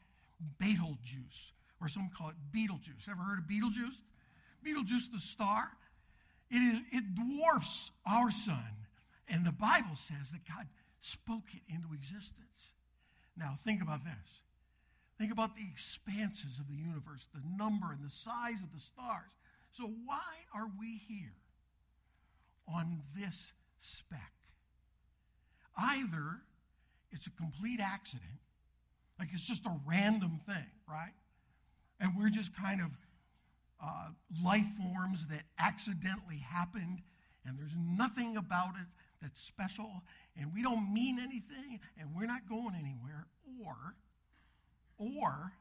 Betelgeuse, 0.58 1.52
or 1.80 1.88
some 1.88 2.10
call 2.16 2.30
it 2.30 2.36
Betelgeuse. 2.52 3.08
Ever 3.10 3.22
heard 3.22 3.38
of 3.38 3.46
Betelgeuse? 3.46 4.02
Betelgeuse, 4.62 5.08
the 5.12 5.18
star, 5.18 5.70
it, 6.50 6.56
is, 6.56 6.80
it 6.92 7.04
dwarfs 7.14 7.90
our 8.06 8.30
sun. 8.30 8.74
And 9.28 9.44
the 9.44 9.52
Bible 9.52 9.94
says 9.94 10.30
that 10.32 10.46
God 10.48 10.66
spoke 11.00 11.44
it 11.52 11.60
into 11.72 11.92
existence. 11.92 12.72
Now, 13.36 13.58
think 13.64 13.82
about 13.82 14.04
this. 14.04 14.42
Think 15.18 15.32
about 15.32 15.56
the 15.56 15.62
expanses 15.62 16.60
of 16.60 16.68
the 16.68 16.76
universe, 16.76 17.26
the 17.34 17.42
number 17.56 17.90
and 17.90 18.04
the 18.04 18.10
size 18.10 18.62
of 18.62 18.72
the 18.72 18.80
stars. 18.80 19.32
So, 19.72 19.90
why 20.06 20.32
are 20.54 20.68
we 20.78 21.00
here 21.08 21.34
on 22.72 23.02
this 23.18 23.52
speck? 23.78 24.32
Either 25.76 26.40
it's 27.10 27.26
a 27.26 27.30
complete 27.30 27.80
accident, 27.80 28.38
like 29.18 29.28
it's 29.32 29.44
just 29.44 29.66
a 29.66 29.74
random 29.86 30.40
thing, 30.46 30.70
right? 30.88 31.14
And 32.00 32.12
we're 32.16 32.30
just 32.30 32.56
kind 32.56 32.80
of 32.80 32.90
uh, 33.82 34.08
life 34.44 34.66
forms 34.76 35.26
that 35.28 35.42
accidentally 35.58 36.38
happened, 36.38 37.00
and 37.44 37.58
there's 37.58 37.74
nothing 37.76 38.36
about 38.36 38.74
it 38.80 38.86
that's 39.20 39.40
special, 39.40 40.02
and 40.36 40.52
we 40.54 40.62
don't 40.62 40.92
mean 40.92 41.18
anything, 41.18 41.80
and 41.98 42.08
we're 42.14 42.26
not 42.26 42.48
going 42.48 42.74
anywhere. 42.74 42.97
Or, 44.98 45.52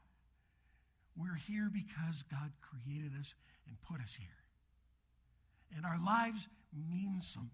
we're 1.16 1.36
here 1.46 1.70
because 1.72 2.22
God 2.30 2.52
created 2.60 3.12
us 3.18 3.34
and 3.66 3.76
put 3.88 4.00
us 4.00 4.14
here. 4.18 4.28
And 5.76 5.84
our 5.84 5.98
lives 6.04 6.48
mean 6.90 7.20
something. 7.20 7.50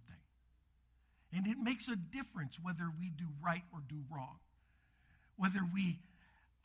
And 1.36 1.46
it 1.46 1.58
makes 1.58 1.88
a 1.88 1.96
difference 1.96 2.58
whether 2.62 2.90
we 2.98 3.10
do 3.10 3.26
right 3.42 3.62
or 3.72 3.80
do 3.88 3.96
wrong, 4.12 4.38
whether 5.36 5.60
we 5.72 5.98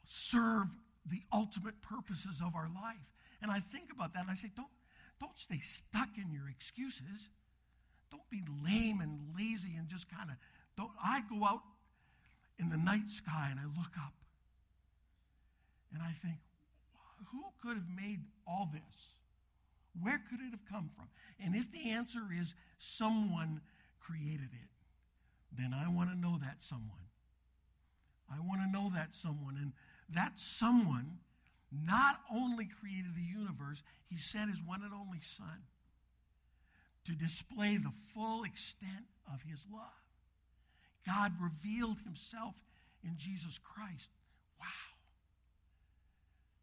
serve 0.05 0.67
the 1.09 1.21
ultimate 1.33 1.81
purposes 1.81 2.41
of 2.45 2.55
our 2.55 2.69
life. 2.75 2.97
And 3.41 3.49
I 3.49 3.61
think 3.71 3.89
about 3.91 4.13
that 4.13 4.21
and 4.23 4.31
I 4.31 4.35
say, 4.35 4.51
don't, 4.55 4.67
don't 5.19 5.37
stay 5.37 5.59
stuck 5.59 6.09
in 6.17 6.31
your 6.31 6.49
excuses. 6.49 7.29
Don't 8.11 8.29
be 8.29 8.43
lame 8.63 9.01
and 9.01 9.19
lazy 9.35 9.75
and 9.77 9.87
just 9.87 10.09
kind 10.09 10.29
of 10.29 10.35
don't. 10.77 10.91
I 11.03 11.21
go 11.29 11.45
out 11.45 11.61
in 12.59 12.69
the 12.69 12.77
night 12.77 13.07
sky 13.07 13.49
and 13.51 13.59
I 13.59 13.63
look 13.63 13.91
up 13.97 14.13
and 15.93 16.01
I 16.01 16.13
think, 16.21 16.37
who 17.31 17.43
could 17.61 17.75
have 17.75 17.89
made 17.95 18.19
all 18.47 18.69
this? 18.71 19.13
Where 20.01 20.21
could 20.29 20.39
it 20.39 20.51
have 20.51 20.65
come 20.69 20.89
from? 20.95 21.07
And 21.43 21.55
if 21.55 21.71
the 21.71 21.91
answer 21.91 22.21
is 22.39 22.53
someone 22.77 23.61
created 23.99 24.49
it, 24.53 24.69
then 25.57 25.73
I 25.73 25.89
want 25.89 26.09
to 26.09 26.17
know 26.17 26.37
that 26.41 26.61
someone. 26.61 27.05
I 28.31 28.39
want 28.39 28.61
to 28.61 28.71
know 28.71 28.91
that 28.93 29.13
someone. 29.13 29.57
And 29.59 29.73
that 30.15 30.33
someone 30.39 31.17
not 31.71 32.21
only 32.33 32.67
created 32.79 33.15
the 33.15 33.21
universe, 33.21 33.83
he 34.09 34.17
sent 34.17 34.49
his 34.49 34.59
one 34.65 34.83
and 34.83 34.93
only 34.93 35.19
Son 35.21 35.63
to 37.05 37.13
display 37.13 37.77
the 37.77 37.93
full 38.13 38.43
extent 38.43 39.05
of 39.31 39.41
his 39.41 39.65
love. 39.71 39.83
God 41.05 41.33
revealed 41.41 41.97
himself 42.03 42.55
in 43.03 43.15
Jesus 43.17 43.59
Christ. 43.63 44.09
Wow. 44.59 44.65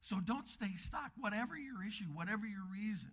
So 0.07 0.21
don't 0.21 0.49
stay 0.49 0.71
stuck. 0.77 1.11
Whatever 1.19 1.59
your 1.59 1.83
issue, 1.87 2.05
whatever 2.15 2.47
your 2.47 2.63
reason, 2.73 3.11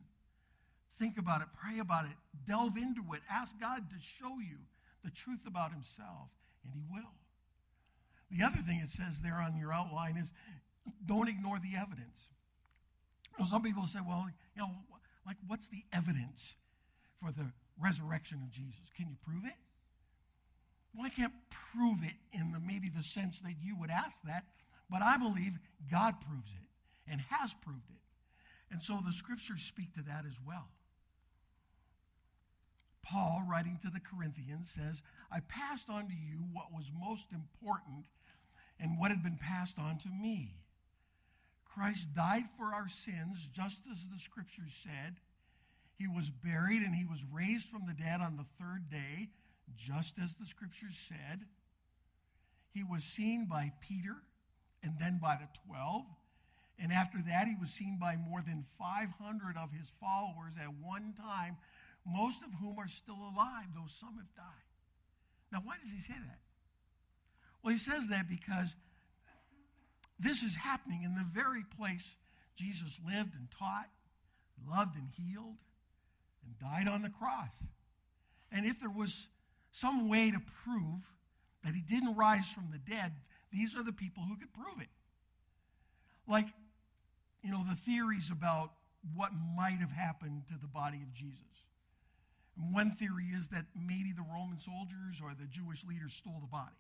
think 0.99 1.17
about 1.17 1.41
it, 1.41 1.47
pray 1.59 1.79
about 1.79 2.05
it, 2.05 2.11
delve 2.47 2.77
into 2.77 3.01
it, 3.13 3.21
ask 3.31 3.59
God 3.59 3.89
to 3.89 3.95
show 4.19 4.37
you 4.37 4.57
the 5.03 5.09
truth 5.09 5.39
about 5.47 5.71
himself, 5.71 6.29
and 6.63 6.71
he 6.71 6.83
will. 6.93 7.09
The 8.29 8.45
other 8.45 8.61
thing 8.61 8.79
it 8.79 8.89
says 8.89 9.19
there 9.21 9.41
on 9.41 9.57
your 9.57 9.73
outline 9.73 10.17
is 10.17 10.27
don't 11.07 11.27
ignore 11.27 11.57
the 11.57 11.75
evidence. 11.75 12.29
Know, 13.39 13.45
some 13.45 13.63
people 13.63 13.87
say, 13.87 13.99
well, 14.07 14.27
you 14.55 14.61
know, 14.61 14.69
like 15.25 15.37
what's 15.47 15.69
the 15.69 15.83
evidence 15.93 16.53
for 17.19 17.31
the 17.31 17.51
resurrection 17.81 18.39
of 18.43 18.51
Jesus? 18.51 18.85
Can 18.95 19.09
you 19.09 19.15
prove 19.25 19.45
it? 19.45 19.57
Well, 20.93 21.07
I 21.07 21.09
can't 21.09 21.33
prove 21.73 22.03
it 22.03 22.13
in 22.37 22.51
the 22.51 22.59
maybe 22.59 22.91
the 22.95 23.01
sense 23.01 23.39
that 23.39 23.55
you 23.63 23.75
would 23.79 23.89
ask 23.89 24.19
that, 24.25 24.43
but 24.91 25.01
I 25.01 25.17
believe 25.17 25.53
God 25.89 26.21
proves 26.21 26.51
it 26.51 26.62
and 27.07 27.21
has 27.29 27.53
proved 27.53 27.89
it. 27.89 28.01
And 28.71 28.81
so 28.81 28.99
the 29.05 29.13
scriptures 29.13 29.61
speak 29.61 29.93
to 29.95 30.03
that 30.03 30.25
as 30.27 30.37
well. 30.45 30.67
Paul, 33.03 33.43
writing 33.47 33.77
to 33.83 33.89
the 33.89 33.99
Corinthians, 33.99 34.71
says, 34.71 35.03
I 35.31 35.41
passed 35.41 35.89
on 35.89 36.07
to 36.07 36.13
you 36.13 36.39
what 36.53 36.73
was 36.73 36.89
most 36.97 37.25
important 37.31 38.05
and 38.79 38.97
what 38.97 39.11
had 39.11 39.21
been 39.21 39.37
passed 39.37 39.77
on 39.77 39.97
to 39.99 40.09
me. 40.09 40.55
Christ 41.65 42.13
died 42.15 42.45
for 42.57 42.73
our 42.73 42.87
sins, 42.87 43.47
just 43.51 43.81
as 43.91 44.05
the 44.11 44.19
scriptures 44.19 44.71
said. 44.83 45.15
He 45.95 46.07
was 46.07 46.29
buried 46.29 46.81
and 46.81 46.95
he 46.95 47.05
was 47.05 47.23
raised 47.31 47.65
from 47.65 47.85
the 47.85 47.93
dead 47.93 48.21
on 48.21 48.37
the 48.37 48.45
third 48.63 48.89
day, 48.89 49.29
just 49.75 50.15
as 50.23 50.33
the 50.35 50.45
scriptures 50.45 50.97
said. 51.07 51.41
He 52.73 52.83
was 52.83 53.03
seen 53.03 53.45
by 53.45 53.71
Peter 53.81 54.15
and 54.81 54.93
then 54.99 55.19
by 55.21 55.35
the 55.35 55.47
12. 55.67 56.03
And 56.83 56.91
after 56.91 57.17
that, 57.29 57.47
he 57.47 57.55
was 57.61 57.69
seen 57.69 57.97
by 57.97 58.17
more 58.17 58.41
than 58.45 58.65
500 58.77 59.55
of 59.55 59.71
his 59.71 59.87
followers 60.01 60.51
at 60.61 60.67
one 60.83 61.13
time, 61.17 61.55
most 62.05 62.43
of 62.43 62.49
whom 62.59 62.77
are 62.77 62.89
still 62.89 63.15
alive, 63.15 63.71
though 63.73 63.87
some 63.87 64.17
have 64.17 64.35
died. 64.35 64.67
Now, 65.49 65.61
why 65.63 65.75
does 65.81 65.89
he 65.89 66.01
say 66.01 66.19
that? 66.19 66.39
Well, 67.63 67.71
he 67.71 67.79
says 67.79 68.07
that 68.09 68.27
because 68.27 68.67
this 70.19 70.43
is 70.43 70.57
happening 70.57 71.03
in 71.03 71.15
the 71.15 71.25
very 71.33 71.63
place 71.77 72.17
Jesus 72.57 72.99
lived 73.07 73.33
and 73.33 73.47
taught, 73.57 73.87
loved 74.69 74.97
and 74.97 75.07
healed, 75.15 75.55
and 76.43 76.59
died 76.59 76.89
on 76.89 77.01
the 77.01 77.09
cross. 77.09 77.53
And 78.51 78.65
if 78.65 78.81
there 78.81 78.89
was 78.89 79.27
some 79.71 80.09
way 80.09 80.31
to 80.31 80.41
prove 80.65 80.99
that 81.63 81.73
he 81.73 81.81
didn't 81.81 82.17
rise 82.17 82.51
from 82.51 82.67
the 82.73 82.77
dead, 82.77 83.13
these 83.53 83.73
are 83.73 83.83
the 83.83 83.93
people 83.93 84.23
who 84.27 84.35
could 84.35 84.53
prove 84.53 84.81
it. 84.81 84.89
Like, 86.27 86.47
you 87.43 87.51
know, 87.51 87.63
the 87.67 87.75
theories 87.75 88.31
about 88.31 88.71
what 89.15 89.31
might 89.55 89.79
have 89.79 89.91
happened 89.91 90.43
to 90.47 90.53
the 90.61 90.67
body 90.67 91.01
of 91.03 91.13
Jesus. 91.13 91.39
And 92.57 92.73
one 92.73 92.95
theory 92.95 93.25
is 93.35 93.47
that 93.49 93.65
maybe 93.75 94.13
the 94.15 94.25
Roman 94.33 94.59
soldiers 94.59 95.19
or 95.21 95.31
the 95.37 95.47
Jewish 95.47 95.83
leaders 95.83 96.13
stole 96.13 96.39
the 96.39 96.47
body. 96.47 96.71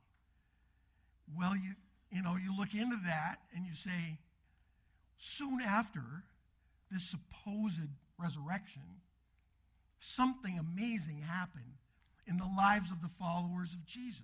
Well, 1.35 1.55
you, 1.55 1.73
you 2.11 2.21
know, 2.21 2.35
you 2.35 2.55
look 2.55 2.73
into 2.73 2.97
that 3.05 3.37
and 3.55 3.65
you 3.65 3.73
say, 3.73 4.17
soon 5.17 5.61
after, 5.61 6.01
this 6.91 7.03
supposed 7.03 7.79
resurrection, 8.19 8.83
something 9.99 10.59
amazing 10.59 11.21
happened 11.21 11.63
in 12.27 12.37
the 12.37 12.49
lives 12.55 12.91
of 12.91 13.01
the 13.01 13.09
followers 13.19 13.73
of 13.73 13.85
Jesus. 13.85 14.21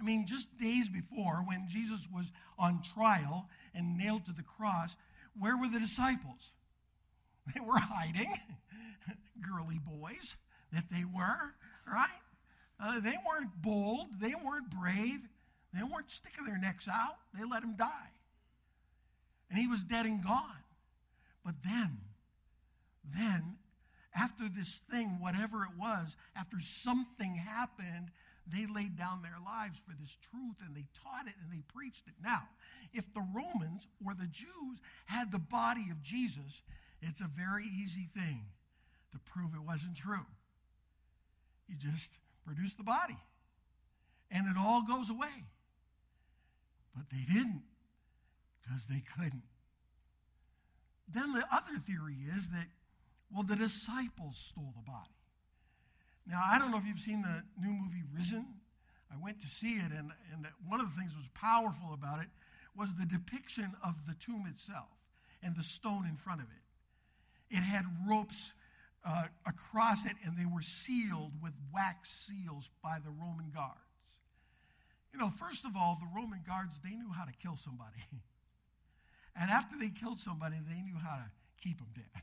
I 0.00 0.04
mean, 0.04 0.26
just 0.26 0.48
days 0.58 0.88
before, 0.88 1.44
when 1.46 1.68
Jesus 1.68 2.08
was 2.12 2.26
on 2.58 2.82
trial 2.94 3.48
and 3.74 3.96
nailed 3.96 4.24
to 4.26 4.32
the 4.32 4.42
cross, 4.42 4.96
where 5.38 5.56
were 5.56 5.68
the 5.68 5.80
disciples? 5.80 6.50
They 7.52 7.60
were 7.60 7.76
hiding, 7.76 8.32
girly 9.40 9.80
boys 9.84 10.36
that 10.72 10.84
they 10.92 11.04
were, 11.04 11.54
right? 11.92 12.08
Uh, 12.78 13.00
they 13.00 13.16
weren't 13.28 13.50
bold. 13.60 14.20
They 14.20 14.34
weren't 14.44 14.70
brave. 14.70 15.20
They 15.74 15.82
weren't 15.82 16.10
sticking 16.10 16.44
their 16.44 16.58
necks 16.58 16.86
out. 16.86 17.16
They 17.36 17.44
let 17.44 17.64
him 17.64 17.74
die. 17.76 18.10
And 19.50 19.58
he 19.58 19.66
was 19.66 19.82
dead 19.82 20.06
and 20.06 20.22
gone. 20.22 20.62
But 21.44 21.56
then, 21.64 21.98
then, 23.14 23.56
after 24.14 24.48
this 24.48 24.80
thing, 24.90 25.18
whatever 25.20 25.64
it 25.64 25.78
was, 25.78 26.16
after 26.36 26.60
something 26.60 27.34
happened, 27.34 28.10
they 28.46 28.66
laid 28.66 28.96
down 28.96 29.22
their 29.22 29.38
lives 29.44 29.78
for 29.86 29.94
this 30.00 30.16
truth 30.30 30.56
and 30.64 30.74
they 30.76 30.86
taught 31.02 31.26
it 31.26 31.34
and 31.42 31.52
they 31.52 31.62
preached 31.74 32.06
it. 32.06 32.14
Now, 32.22 32.42
if 32.92 33.12
the 33.14 33.24
Romans 33.34 33.88
or 34.04 34.14
the 34.14 34.26
Jews 34.26 34.78
had 35.06 35.30
the 35.30 35.38
body 35.38 35.86
of 35.90 36.02
Jesus, 36.02 36.62
it's 37.00 37.20
a 37.20 37.30
very 37.36 37.64
easy 37.64 38.08
thing 38.14 38.44
to 39.12 39.18
prove 39.18 39.54
it 39.54 39.62
wasn't 39.66 39.96
true. 39.96 40.26
You 41.68 41.76
just 41.76 42.10
produce 42.44 42.74
the 42.74 42.82
body, 42.82 43.18
and 44.30 44.46
it 44.46 44.56
all 44.58 44.82
goes 44.86 45.10
away. 45.10 45.46
But 46.94 47.04
they 47.10 47.24
didn't 47.32 47.62
because 48.62 48.84
they 48.86 49.02
couldn't. 49.16 49.42
Then 51.08 51.32
the 51.32 51.44
other 51.52 51.78
theory 51.86 52.16
is 52.36 52.48
that, 52.50 52.66
well, 53.32 53.42
the 53.42 53.56
disciples 53.56 54.44
stole 54.50 54.72
the 54.76 54.90
body. 54.90 55.08
Now, 56.26 56.42
I 56.44 56.58
don't 56.58 56.70
know 56.70 56.78
if 56.78 56.86
you've 56.86 57.00
seen 57.00 57.22
the 57.22 57.42
new 57.60 57.72
movie 57.72 58.02
Risen. 58.14 58.46
I 59.12 59.22
went 59.22 59.40
to 59.40 59.46
see 59.46 59.74
it, 59.74 59.90
and, 59.92 60.12
and 60.32 60.46
one 60.66 60.80
of 60.80 60.86
the 60.88 60.96
things 60.96 61.12
that 61.12 61.18
was 61.18 61.28
powerful 61.34 61.92
about 61.92 62.20
it 62.20 62.28
was 62.76 62.94
the 62.94 63.06
depiction 63.06 63.72
of 63.84 63.94
the 64.06 64.14
tomb 64.14 64.46
itself 64.48 64.88
and 65.42 65.56
the 65.56 65.62
stone 65.62 66.06
in 66.08 66.16
front 66.16 66.40
of 66.40 66.46
it. 66.46 67.56
It 67.56 67.62
had 67.62 67.84
ropes 68.08 68.52
uh, 69.04 69.24
across 69.46 70.04
it, 70.04 70.16
and 70.24 70.36
they 70.36 70.46
were 70.46 70.62
sealed 70.62 71.32
with 71.42 71.52
wax 71.72 72.10
seals 72.10 72.70
by 72.82 72.98
the 73.04 73.10
Roman 73.10 73.50
guards. 73.52 73.78
You 75.12 75.18
know, 75.18 75.30
first 75.30 75.64
of 75.66 75.76
all, 75.76 75.98
the 76.00 76.08
Roman 76.16 76.40
guards, 76.46 76.78
they 76.82 76.96
knew 76.96 77.10
how 77.10 77.24
to 77.24 77.32
kill 77.42 77.56
somebody. 77.56 78.00
and 79.36 79.50
after 79.50 79.76
they 79.78 79.90
killed 79.90 80.18
somebody, 80.18 80.56
they 80.68 80.80
knew 80.80 80.96
how 80.96 81.16
to 81.16 81.30
keep 81.62 81.78
them 81.78 81.88
dead. 81.94 82.22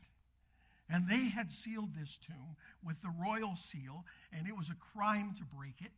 And 0.92 1.08
they 1.08 1.28
had 1.28 1.52
sealed 1.52 1.94
this 1.94 2.18
tomb 2.26 2.56
with 2.84 3.00
the 3.00 3.12
royal 3.24 3.54
seal, 3.54 4.04
and 4.32 4.48
it 4.48 4.56
was 4.56 4.70
a 4.70 4.76
crime 4.92 5.34
to 5.38 5.44
break 5.56 5.76
it. 5.80 5.92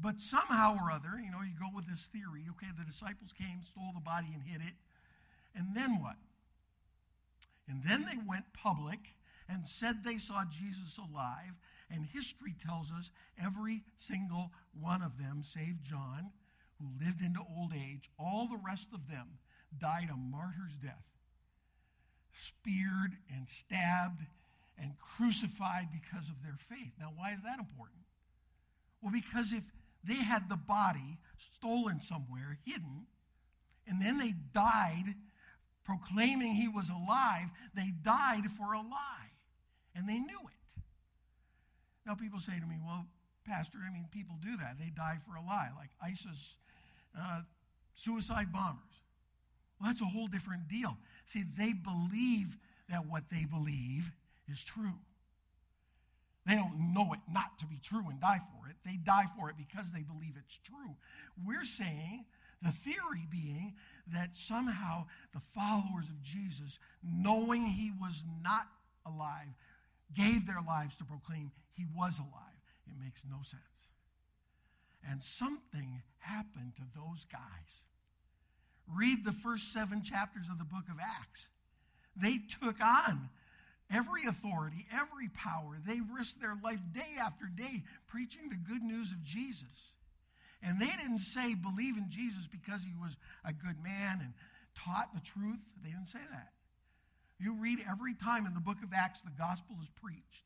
But 0.00 0.20
somehow 0.20 0.76
or 0.80 0.92
other, 0.92 1.20
you 1.22 1.30
know, 1.30 1.42
you 1.42 1.54
go 1.58 1.74
with 1.74 1.88
this 1.88 2.08
theory 2.12 2.44
okay, 2.50 2.68
the 2.78 2.84
disciples 2.84 3.32
came, 3.36 3.62
stole 3.62 3.92
the 3.94 4.00
body, 4.00 4.28
and 4.32 4.42
hid 4.42 4.60
it. 4.60 4.74
And 5.54 5.74
then 5.74 6.00
what? 6.00 6.16
And 7.68 7.82
then 7.84 8.06
they 8.06 8.18
went 8.26 8.44
public 8.52 9.00
and 9.48 9.66
said 9.66 10.04
they 10.04 10.18
saw 10.18 10.44
Jesus 10.44 10.98
alive. 10.98 11.54
And 11.90 12.04
history 12.04 12.54
tells 12.64 12.92
us 12.92 13.10
every 13.42 13.82
single 13.98 14.52
one 14.78 15.02
of 15.02 15.18
them, 15.18 15.42
save 15.42 15.82
John, 15.82 16.30
who 16.78 17.04
lived 17.04 17.22
into 17.22 17.40
old 17.56 17.72
age, 17.74 18.10
all 18.18 18.46
the 18.46 18.60
rest 18.64 18.88
of 18.92 19.08
them 19.08 19.26
died 19.80 20.10
a 20.12 20.16
martyr's 20.16 20.76
death 20.80 21.08
speared 22.38 23.16
and 23.34 23.46
stabbed 23.48 24.22
and 24.78 24.92
crucified 24.98 25.88
because 25.92 26.28
of 26.28 26.42
their 26.42 26.56
faith. 26.68 26.92
Now, 26.98 27.12
why 27.16 27.32
is 27.32 27.42
that 27.42 27.58
important? 27.58 27.98
Well, 29.02 29.12
because 29.12 29.52
if 29.52 29.62
they 30.04 30.14
had 30.14 30.48
the 30.48 30.56
body 30.56 31.18
stolen 31.56 32.00
somewhere, 32.00 32.58
hidden, 32.64 33.06
and 33.86 34.00
then 34.00 34.18
they 34.18 34.34
died 34.52 35.14
proclaiming 35.88 36.54
he 36.54 36.68
was 36.68 36.90
alive, 36.90 37.48
they 37.74 37.90
died 38.02 38.44
for 38.58 38.74
a 38.74 38.78
lie. 38.78 39.32
And 39.94 40.06
they 40.06 40.18
knew 40.18 40.38
it. 40.38 40.82
Now, 42.06 42.14
people 42.14 42.40
say 42.40 42.52
to 42.60 42.66
me, 42.66 42.76
well, 42.84 43.06
Pastor, 43.46 43.78
I 43.86 43.90
mean, 43.90 44.06
people 44.10 44.36
do 44.42 44.56
that. 44.58 44.76
They 44.78 44.90
die 44.90 45.16
for 45.26 45.36
a 45.36 45.40
lie, 45.40 45.70
like 45.76 45.88
ISIS 46.02 46.56
uh, 47.18 47.40
suicide 47.94 48.52
bombers. 48.52 48.82
Well, 49.80 49.88
that's 49.88 50.02
a 50.02 50.04
whole 50.04 50.26
different 50.26 50.68
deal. 50.68 50.96
See, 51.24 51.44
they 51.56 51.72
believe 51.72 52.58
that 52.90 53.06
what 53.06 53.24
they 53.30 53.46
believe 53.46 54.12
is 54.46 54.62
true. 54.62 54.98
They 56.48 56.54
don't 56.54 56.94
know 56.94 57.12
it 57.12 57.20
not 57.30 57.58
to 57.58 57.66
be 57.66 57.78
true 57.82 58.04
and 58.08 58.18
die 58.18 58.40
for 58.40 58.70
it. 58.70 58.76
They 58.84 58.96
die 58.96 59.26
for 59.38 59.50
it 59.50 59.56
because 59.58 59.92
they 59.92 60.00
believe 60.00 60.32
it's 60.38 60.58
true. 60.64 60.96
We're 61.44 61.64
saying, 61.64 62.24
the 62.62 62.72
theory 62.72 63.26
being, 63.30 63.74
that 64.14 64.30
somehow 64.32 65.04
the 65.34 65.42
followers 65.54 66.06
of 66.08 66.22
Jesus, 66.22 66.78
knowing 67.04 67.66
he 67.66 67.92
was 68.00 68.24
not 68.42 68.66
alive, 69.04 69.52
gave 70.14 70.46
their 70.46 70.62
lives 70.66 70.96
to 70.96 71.04
proclaim 71.04 71.52
he 71.74 71.84
was 71.94 72.18
alive. 72.18 72.62
It 72.86 72.94
makes 72.98 73.20
no 73.28 73.42
sense. 73.42 73.62
And 75.10 75.22
something 75.22 76.02
happened 76.18 76.72
to 76.76 76.82
those 76.94 77.26
guys. 77.30 77.82
Read 78.96 79.22
the 79.22 79.32
first 79.32 79.72
seven 79.74 80.02
chapters 80.02 80.46
of 80.50 80.56
the 80.56 80.64
book 80.64 80.84
of 80.90 80.96
Acts. 80.98 81.46
They 82.16 82.40
took 82.62 82.82
on 82.82 83.28
every 83.90 84.24
authority, 84.26 84.86
every 84.92 85.28
power. 85.28 85.78
They 85.86 86.00
risked 86.16 86.40
their 86.40 86.56
life 86.62 86.80
day 86.92 87.16
after 87.20 87.46
day 87.46 87.82
preaching 88.06 88.48
the 88.48 88.56
good 88.56 88.82
news 88.82 89.12
of 89.12 89.22
Jesus. 89.22 89.92
And 90.62 90.80
they 90.80 90.90
didn't 91.00 91.20
say 91.20 91.54
believe 91.54 91.96
in 91.96 92.06
Jesus 92.10 92.46
because 92.50 92.82
he 92.82 92.94
was 93.00 93.16
a 93.44 93.52
good 93.52 93.82
man 93.82 94.20
and 94.20 94.32
taught 94.74 95.14
the 95.14 95.20
truth. 95.20 95.60
They 95.82 95.90
didn't 95.90 96.08
say 96.08 96.24
that. 96.30 96.52
You 97.38 97.54
read 97.54 97.78
every 97.88 98.14
time 98.14 98.46
in 98.46 98.54
the 98.54 98.60
book 98.60 98.82
of 98.82 98.92
Acts 98.92 99.20
the 99.20 99.30
gospel 99.38 99.76
is 99.80 99.88
preached. 100.02 100.44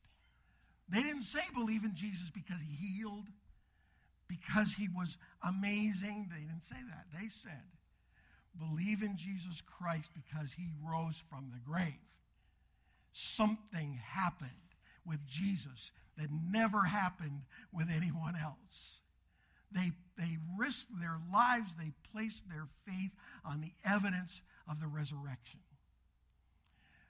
They 0.89 1.01
didn't 1.01 1.23
say 1.23 1.41
believe 1.55 1.83
in 1.83 1.95
Jesus 1.95 2.29
because 2.29 2.59
he 2.59 2.75
healed, 2.75 3.25
because 4.27 4.73
he 4.73 4.89
was 4.95 5.17
amazing. 5.41 6.29
They 6.31 6.41
didn't 6.41 6.63
say 6.63 6.77
that. 6.89 7.05
They 7.19 7.29
said 7.29 7.63
believe 8.59 9.01
in 9.01 9.17
Jesus 9.17 9.61
Christ 9.61 10.09
because 10.13 10.53
he 10.53 10.67
rose 10.83 11.21
from 11.29 11.51
the 11.51 11.59
grave. 11.59 11.93
Something 13.13 13.99
happened 14.03 14.49
with 15.05 15.25
Jesus 15.25 15.91
that 16.17 16.29
never 16.51 16.83
happened 16.83 17.41
with 17.71 17.87
anyone 17.89 18.35
else. 18.35 18.99
They, 19.71 19.91
they 20.17 20.37
risked 20.57 20.99
their 20.99 21.19
lives, 21.31 21.73
they 21.79 21.91
placed 22.11 22.47
their 22.49 22.67
faith 22.85 23.11
on 23.45 23.61
the 23.61 23.71
evidence 23.89 24.41
of 24.69 24.79
the 24.79 24.87
resurrection. 24.87 25.59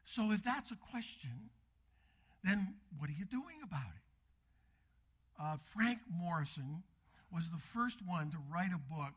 So, 0.05 0.31
if 0.31 0.43
that's 0.43 0.71
a 0.71 0.75
question, 0.75 1.49
then 2.43 2.75
what 2.97 3.09
are 3.09 3.13
you 3.13 3.25
doing 3.25 3.61
about 3.63 3.81
it? 3.81 5.41
Uh, 5.41 5.57
Frank 5.73 5.99
Morison 6.09 6.83
was 7.31 7.49
the 7.49 7.57
first 7.57 7.99
one 8.05 8.29
to 8.31 8.37
write 8.51 8.71
a 8.73 8.93
book 8.93 9.13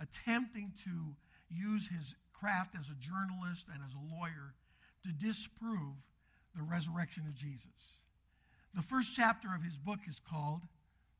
attempting 0.00 0.72
to 0.84 1.14
use 1.50 1.88
his 1.88 2.14
craft 2.32 2.74
as 2.78 2.88
a 2.90 2.94
journalist 2.94 3.66
and 3.72 3.82
as 3.86 3.92
a 3.94 4.14
lawyer 4.14 4.54
to 5.06 5.26
disprove 5.26 5.94
the 6.54 6.62
resurrection 6.62 7.24
of 7.26 7.34
Jesus. 7.34 7.66
The 8.74 8.82
first 8.82 9.14
chapter 9.14 9.48
of 9.54 9.62
his 9.62 9.76
book 9.76 10.00
is 10.08 10.20
called 10.30 10.62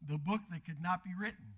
The 0.09 0.19
Book 0.19 0.41
That 0.51 0.65
Could 0.65 0.83
Not 0.83 1.05
Be 1.05 1.15
Written. 1.19 1.55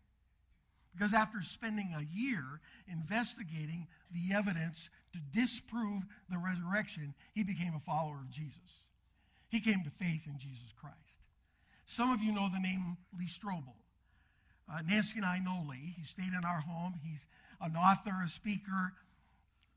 Because 0.96 1.14
after 1.14 1.42
spending 1.42 1.94
a 1.96 2.02
year 2.16 2.42
investigating 2.90 3.86
the 4.10 4.34
evidence 4.34 4.90
to 5.12 5.18
disprove 5.32 6.02
the 6.30 6.38
resurrection, 6.38 7.14
he 7.34 7.44
became 7.44 7.74
a 7.74 7.80
follower 7.80 8.18
of 8.20 8.30
Jesus. 8.30 8.82
He 9.48 9.60
came 9.60 9.82
to 9.84 9.90
faith 9.90 10.22
in 10.26 10.38
Jesus 10.38 10.72
Christ. 10.80 10.96
Some 11.86 12.10
of 12.10 12.20
you 12.20 12.32
know 12.32 12.48
the 12.52 12.60
name 12.60 12.96
Lee 13.18 13.26
Strobel. 13.26 13.74
Uh, 14.70 14.82
Nancy 14.86 15.14
and 15.16 15.24
I 15.24 15.38
know 15.38 15.64
Lee. 15.68 15.94
He 15.96 16.04
stayed 16.04 16.32
in 16.36 16.44
our 16.44 16.60
home. 16.60 16.94
He's 17.02 17.26
an 17.60 17.74
author, 17.76 18.22
a 18.24 18.28
speaker, 18.28 18.92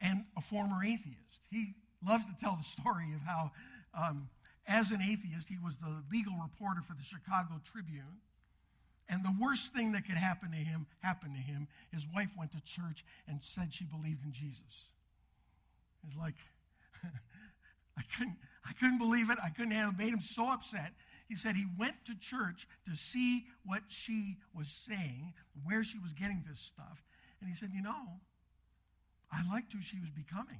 and 0.01 0.25
a 0.35 0.41
former 0.41 0.83
atheist. 0.83 1.39
He 1.49 1.75
loves 2.05 2.25
to 2.25 2.35
tell 2.39 2.57
the 2.57 2.63
story 2.63 3.13
of 3.13 3.21
how, 3.21 3.51
um, 3.97 4.29
as 4.67 4.91
an 4.91 5.01
atheist, 5.01 5.47
he 5.49 5.57
was 5.63 5.75
the 5.77 6.03
legal 6.11 6.33
reporter 6.41 6.81
for 6.81 6.93
the 6.93 7.03
Chicago 7.03 7.59
Tribune. 7.71 8.21
And 9.09 9.25
the 9.25 9.33
worst 9.41 9.73
thing 9.73 9.91
that 9.91 10.05
could 10.05 10.15
happen 10.15 10.51
to 10.51 10.57
him 10.57 10.85
happened 11.01 11.35
to 11.35 11.41
him. 11.41 11.67
His 11.91 12.05
wife 12.15 12.29
went 12.37 12.51
to 12.53 12.61
church 12.63 13.03
and 13.27 13.39
said 13.41 13.73
she 13.73 13.83
believed 13.83 14.23
in 14.23 14.31
Jesus. 14.31 14.87
It's 16.07 16.17
like, 16.17 16.35
I 17.97 18.03
couldn't, 18.17 18.37
I 18.65 18.73
couldn't 18.73 18.99
believe 18.99 19.29
it. 19.29 19.37
I 19.43 19.49
couldn't 19.49 19.71
handle 19.71 19.93
it. 19.93 19.97
Made 19.97 20.13
him 20.13 20.21
so 20.21 20.49
upset. 20.49 20.93
He 21.27 21.35
said 21.35 21.55
he 21.55 21.65
went 21.77 21.95
to 22.05 22.15
church 22.19 22.67
to 22.89 22.95
see 22.95 23.45
what 23.65 23.83
she 23.89 24.37
was 24.55 24.67
saying, 24.87 25.33
where 25.63 25.83
she 25.83 25.99
was 25.99 26.13
getting 26.13 26.43
this 26.47 26.59
stuff. 26.59 27.03
And 27.39 27.49
he 27.49 27.55
said, 27.55 27.71
You 27.73 27.81
know, 27.81 28.19
I 29.31 29.41
liked 29.51 29.73
who 29.73 29.81
she 29.81 29.99
was 29.99 30.09
becoming. 30.09 30.59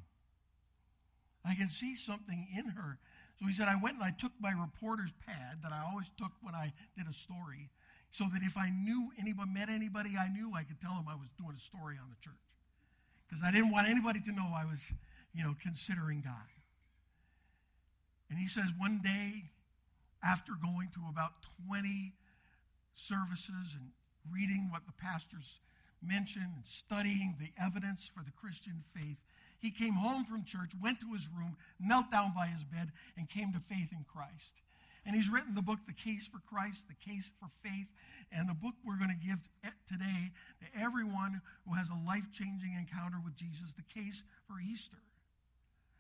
I 1.46 1.56
can 1.56 1.70
see 1.70 1.96
something 1.96 2.48
in 2.56 2.66
her. 2.66 3.00
So 3.40 3.48
he 3.48 3.54
said, 3.54 3.68
I 3.68 3.76
went 3.76 3.96
and 3.96 4.04
I 4.04 4.12
took 4.12 4.32
my 4.40 4.52
reporter's 4.52 5.14
pad 5.26 5.60
that 5.64 5.72
I 5.72 5.84
always 5.90 6.12
took 6.18 6.32
when 6.42 6.54
I 6.54 6.74
did 6.96 7.08
a 7.10 7.14
story, 7.14 7.70
so 8.12 8.26
that 8.34 8.44
if 8.44 8.58
I 8.58 8.70
knew 8.70 9.10
anybody, 9.20 9.50
met 9.52 9.70
anybody 9.70 10.12
I 10.20 10.28
knew, 10.28 10.54
I 10.54 10.64
could 10.64 10.80
tell 10.80 10.94
them 10.94 11.06
I 11.10 11.16
was 11.16 11.30
doing 11.38 11.56
a 11.56 11.60
story 11.60 11.96
on 12.02 12.10
the 12.10 12.20
church. 12.22 12.36
Because 13.28 13.44
I 13.44 13.52
didn't 13.52 13.72
want 13.72 13.90
anybody 13.90 14.20
to 14.20 14.32
know 14.32 14.46
I 14.54 14.66
was, 14.66 14.82
you 15.34 15.44
know, 15.44 15.56
considering 15.62 16.22
God. 16.22 16.52
And 18.30 18.38
he 18.38 18.48
says, 18.48 18.66
one 18.78 19.02
day, 19.04 19.46
after 20.24 20.54
going 20.62 20.90
to 20.94 21.02
about 21.10 21.32
20 21.68 22.14
services 22.94 23.76
and 23.76 23.90
reading 24.32 24.68
what 24.70 24.86
the 24.86 24.94
pastors 24.94 25.60
mentioned 26.04 26.52
and 26.56 26.66
studying 26.66 27.36
the 27.40 27.52
evidence 27.62 28.10
for 28.14 28.24
the 28.24 28.32
Christian 28.32 28.84
faith, 28.94 29.18
he 29.62 29.70
came 29.70 29.94
home 29.94 30.26
from 30.26 30.44
church, 30.44 30.72
went 30.82 31.00
to 31.02 31.14
his 31.14 31.28
room, 31.38 31.56
knelt 31.80 32.12
down 32.12 32.34
by 32.36 32.48
his 32.48 32.64
bed, 32.64 32.92
and 33.16 33.30
came 33.30 33.54
to 33.54 33.60
faith 33.70 33.90
in 33.92 34.04
Christ. 34.12 34.58
And 35.06 35.16
he's 35.16 35.30
written 35.30 35.54
the 35.54 35.62
book, 35.62 35.80
The 35.86 35.94
Case 35.94 36.28
for 36.28 36.40
Christ, 36.50 36.86
The 36.88 37.10
Case 37.10 37.30
for 37.40 37.50
Faith, 37.64 37.88
and 38.32 38.50
the 38.50 38.54
book 38.54 38.74
we're 38.84 38.98
going 38.98 39.14
to 39.14 39.28
give 39.28 39.40
today 39.88 40.32
to 40.62 40.80
everyone 40.80 41.42
who 41.68 41.76
has 41.76 41.88
a 41.90 42.08
life 42.08 42.26
changing 42.34 42.74
encounter 42.74 43.18
with 43.24 43.36
Jesus, 43.36 43.74
The 43.78 44.00
Case 44.00 44.24
for 44.48 44.60
Easter. 44.60 44.98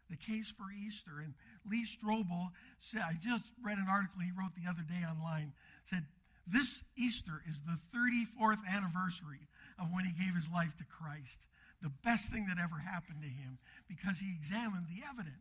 The 0.09 0.17
Case 0.17 0.53
for 0.57 0.65
Easter. 0.71 1.21
And 1.23 1.33
Lee 1.69 1.85
Strobel 1.85 2.49
said, 2.79 3.01
I 3.01 3.13
just 3.21 3.45
read 3.63 3.77
an 3.77 3.87
article 3.89 4.21
he 4.21 4.31
wrote 4.37 4.53
the 4.55 4.69
other 4.69 4.83
day 4.83 5.05
online, 5.05 5.53
said, 5.85 6.05
This 6.47 6.83
Easter 6.97 7.41
is 7.47 7.61
the 7.61 7.77
34th 7.93 8.61
anniversary 8.69 9.47
of 9.79 9.93
when 9.93 10.05
he 10.05 10.11
gave 10.13 10.35
his 10.35 10.49
life 10.49 10.75
to 10.77 10.85
Christ 10.85 11.37
the 11.81 11.91
best 12.03 12.31
thing 12.31 12.45
that 12.47 12.57
ever 12.61 12.77
happened 12.77 13.21
to 13.21 13.27
him 13.27 13.57
because 13.87 14.19
he 14.19 14.31
examined 14.37 14.85
the 14.87 15.01
evidence 15.09 15.35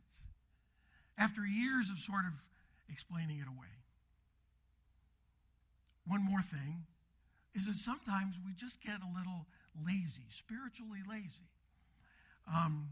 after 1.17 1.45
years 1.45 1.89
of 1.89 1.99
sort 1.99 2.25
of 2.25 2.33
explaining 2.89 3.39
it 3.39 3.47
away. 3.47 3.69
One 6.07 6.23
more 6.23 6.41
thing 6.41 6.83
is 7.53 7.67
that 7.67 7.75
sometimes 7.75 8.35
we 8.45 8.53
just 8.53 8.81
get 8.81 8.99
a 9.01 9.17
little 9.17 9.45
lazy, 9.85 10.25
spiritually 10.29 10.99
lazy. 11.07 11.49
Um, 12.51 12.89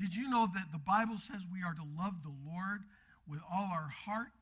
did 0.00 0.14
you 0.14 0.30
know 0.30 0.48
that 0.54 0.72
the 0.72 0.78
Bible 0.78 1.18
says 1.18 1.42
we 1.52 1.62
are 1.62 1.74
to 1.74 1.86
love 1.98 2.14
the 2.22 2.32
Lord 2.50 2.80
with 3.28 3.40
all 3.52 3.68
our 3.70 3.88
heart 3.88 4.32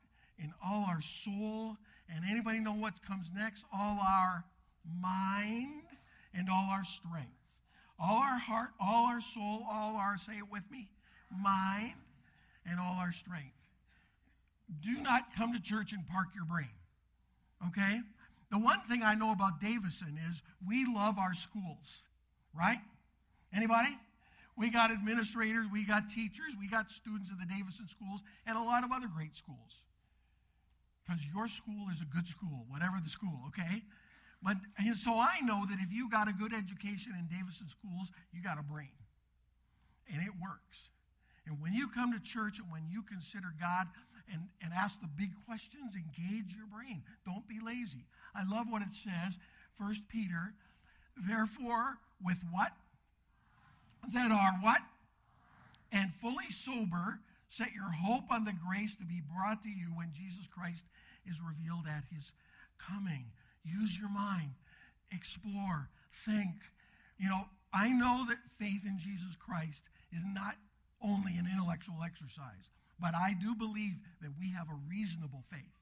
and 0.41 0.51
all 0.63 0.85
our 0.87 1.01
soul? 1.01 1.77
And 2.09 2.23
anybody 2.29 2.59
know 2.59 2.73
what 2.73 2.93
comes 3.05 3.27
next? 3.35 3.65
All 3.73 3.99
our 3.99 4.45
mind 5.01 5.83
and 6.33 6.47
all 6.49 6.69
our 6.71 6.85
strength 6.85 7.36
all 7.99 8.17
our 8.17 8.37
heart, 8.37 8.69
all 8.79 9.07
our 9.07 9.21
soul, 9.21 9.65
all 9.69 9.95
our, 9.95 10.17
say 10.17 10.33
it 10.37 10.51
with 10.51 10.63
me, 10.71 10.87
mind, 11.31 11.93
and 12.69 12.79
all 12.79 12.95
our 12.99 13.11
strength. 13.11 13.53
Do 14.81 15.01
not 15.01 15.33
come 15.35 15.53
to 15.53 15.61
church 15.61 15.93
and 15.93 16.05
park 16.07 16.27
your 16.35 16.45
brain. 16.45 16.69
Okay? 17.67 18.01
The 18.51 18.59
one 18.59 18.79
thing 18.89 19.03
I 19.03 19.15
know 19.15 19.31
about 19.31 19.59
Davison 19.59 20.19
is 20.29 20.41
we 20.65 20.85
love 20.85 21.17
our 21.17 21.33
schools, 21.33 22.03
right? 22.57 22.79
Anybody? 23.53 23.97
We 24.55 24.69
got 24.69 24.91
administrators, 24.91 25.67
we 25.71 25.85
got 25.85 26.09
teachers, 26.09 26.53
we 26.59 26.67
got 26.67 26.89
students 26.89 27.29
of 27.29 27.39
the 27.39 27.45
Davison 27.45 27.87
schools, 27.87 28.21
and 28.45 28.57
a 28.57 28.61
lot 28.61 28.83
of 28.83 28.91
other 28.91 29.07
great 29.07 29.35
schools. 29.35 29.81
Because 31.05 31.21
your 31.33 31.47
school 31.47 31.87
is 31.91 32.01
a 32.01 32.05
good 32.05 32.27
school, 32.27 32.65
whatever 32.67 32.97
the 33.01 33.09
school, 33.09 33.39
okay? 33.47 33.83
But 34.47 34.55
and 34.77 34.95
so 34.95 35.19
I 35.19 35.41
know 35.43 35.65
that 35.67 35.77
if 35.81 35.91
you 35.91 36.09
got 36.09 36.29
a 36.29 36.31
good 36.31 36.53
education 36.53 37.11
in 37.19 37.27
Davison 37.27 37.67
schools, 37.67 38.07
you 38.31 38.41
got 38.41 38.57
a 38.57 38.63
brain. 38.63 38.95
And 40.09 40.23
it 40.23 40.31
works. 40.41 40.87
And 41.45 41.59
when 41.61 41.73
you 41.73 41.89
come 41.89 42.13
to 42.13 42.19
church 42.23 42.57
and 42.57 42.71
when 42.71 42.87
you 42.89 43.03
consider 43.03 43.51
God 43.59 43.87
and, 44.31 44.47
and 44.63 44.71
ask 44.73 45.01
the 45.01 45.09
big 45.17 45.31
questions, 45.45 45.95
engage 45.95 46.55
your 46.55 46.65
brain. 46.71 47.03
Don't 47.25 47.45
be 47.45 47.59
lazy. 47.59 48.07
I 48.33 48.47
love 48.47 48.67
what 48.69 48.81
it 48.83 48.95
says, 48.95 49.37
First 49.77 50.07
Peter, 50.07 50.53
therefore, 51.27 51.97
with 52.23 52.39
what? 52.49 52.71
That 54.13 54.31
are 54.31 54.53
what? 54.61 54.79
And 55.91 56.13
fully 56.21 56.49
sober, 56.51 57.19
set 57.49 57.73
your 57.73 57.91
hope 57.91 58.31
on 58.31 58.45
the 58.45 58.55
grace 58.65 58.95
to 58.95 59.03
be 59.03 59.21
brought 59.35 59.61
to 59.63 59.69
you 59.69 59.87
when 59.93 60.13
Jesus 60.15 60.47
Christ 60.47 60.85
is 61.29 61.35
revealed 61.43 61.83
at 61.85 62.05
his 62.15 62.31
coming. 62.79 63.25
Use 63.67 63.97
your 63.97 64.09
mind, 64.09 64.51
explore, 65.11 65.89
think. 66.25 66.55
You 67.17 67.29
know, 67.29 67.45
I 67.73 67.89
know 67.89 68.25
that 68.29 68.37
faith 68.59 68.85
in 68.85 68.97
Jesus 68.97 69.35
Christ 69.35 69.83
is 70.11 70.23
not 70.25 70.55
only 71.01 71.33
an 71.37 71.47
intellectual 71.51 72.03
exercise, 72.03 72.71
but 72.99 73.13
I 73.13 73.35
do 73.39 73.53
believe 73.53 73.93
that 74.21 74.31
we 74.39 74.51
have 74.51 74.67
a 74.69 74.79
reasonable 74.89 75.43
faith. 75.51 75.77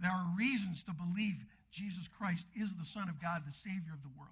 There 0.00 0.10
are 0.10 0.34
reasons 0.36 0.82
to 0.84 0.92
believe 0.92 1.36
Jesus 1.70 2.08
Christ 2.08 2.46
is 2.56 2.74
the 2.74 2.84
Son 2.84 3.08
of 3.08 3.20
God, 3.20 3.42
the 3.46 3.52
Savior 3.52 3.92
of 3.92 4.02
the 4.02 4.16
world. 4.18 4.30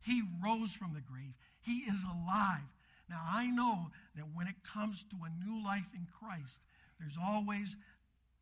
He 0.00 0.22
rose 0.42 0.72
from 0.72 0.94
the 0.94 1.00
grave, 1.00 1.34
He 1.60 1.84
is 1.84 2.00
alive. 2.04 2.68
Now, 3.08 3.20
I 3.26 3.46
know 3.46 3.90
that 4.16 4.24
when 4.32 4.46
it 4.46 4.56
comes 4.64 5.04
to 5.10 5.16
a 5.24 5.44
new 5.44 5.62
life 5.62 5.84
in 5.94 6.06
Christ, 6.18 6.60
there's 6.98 7.18
always 7.22 7.76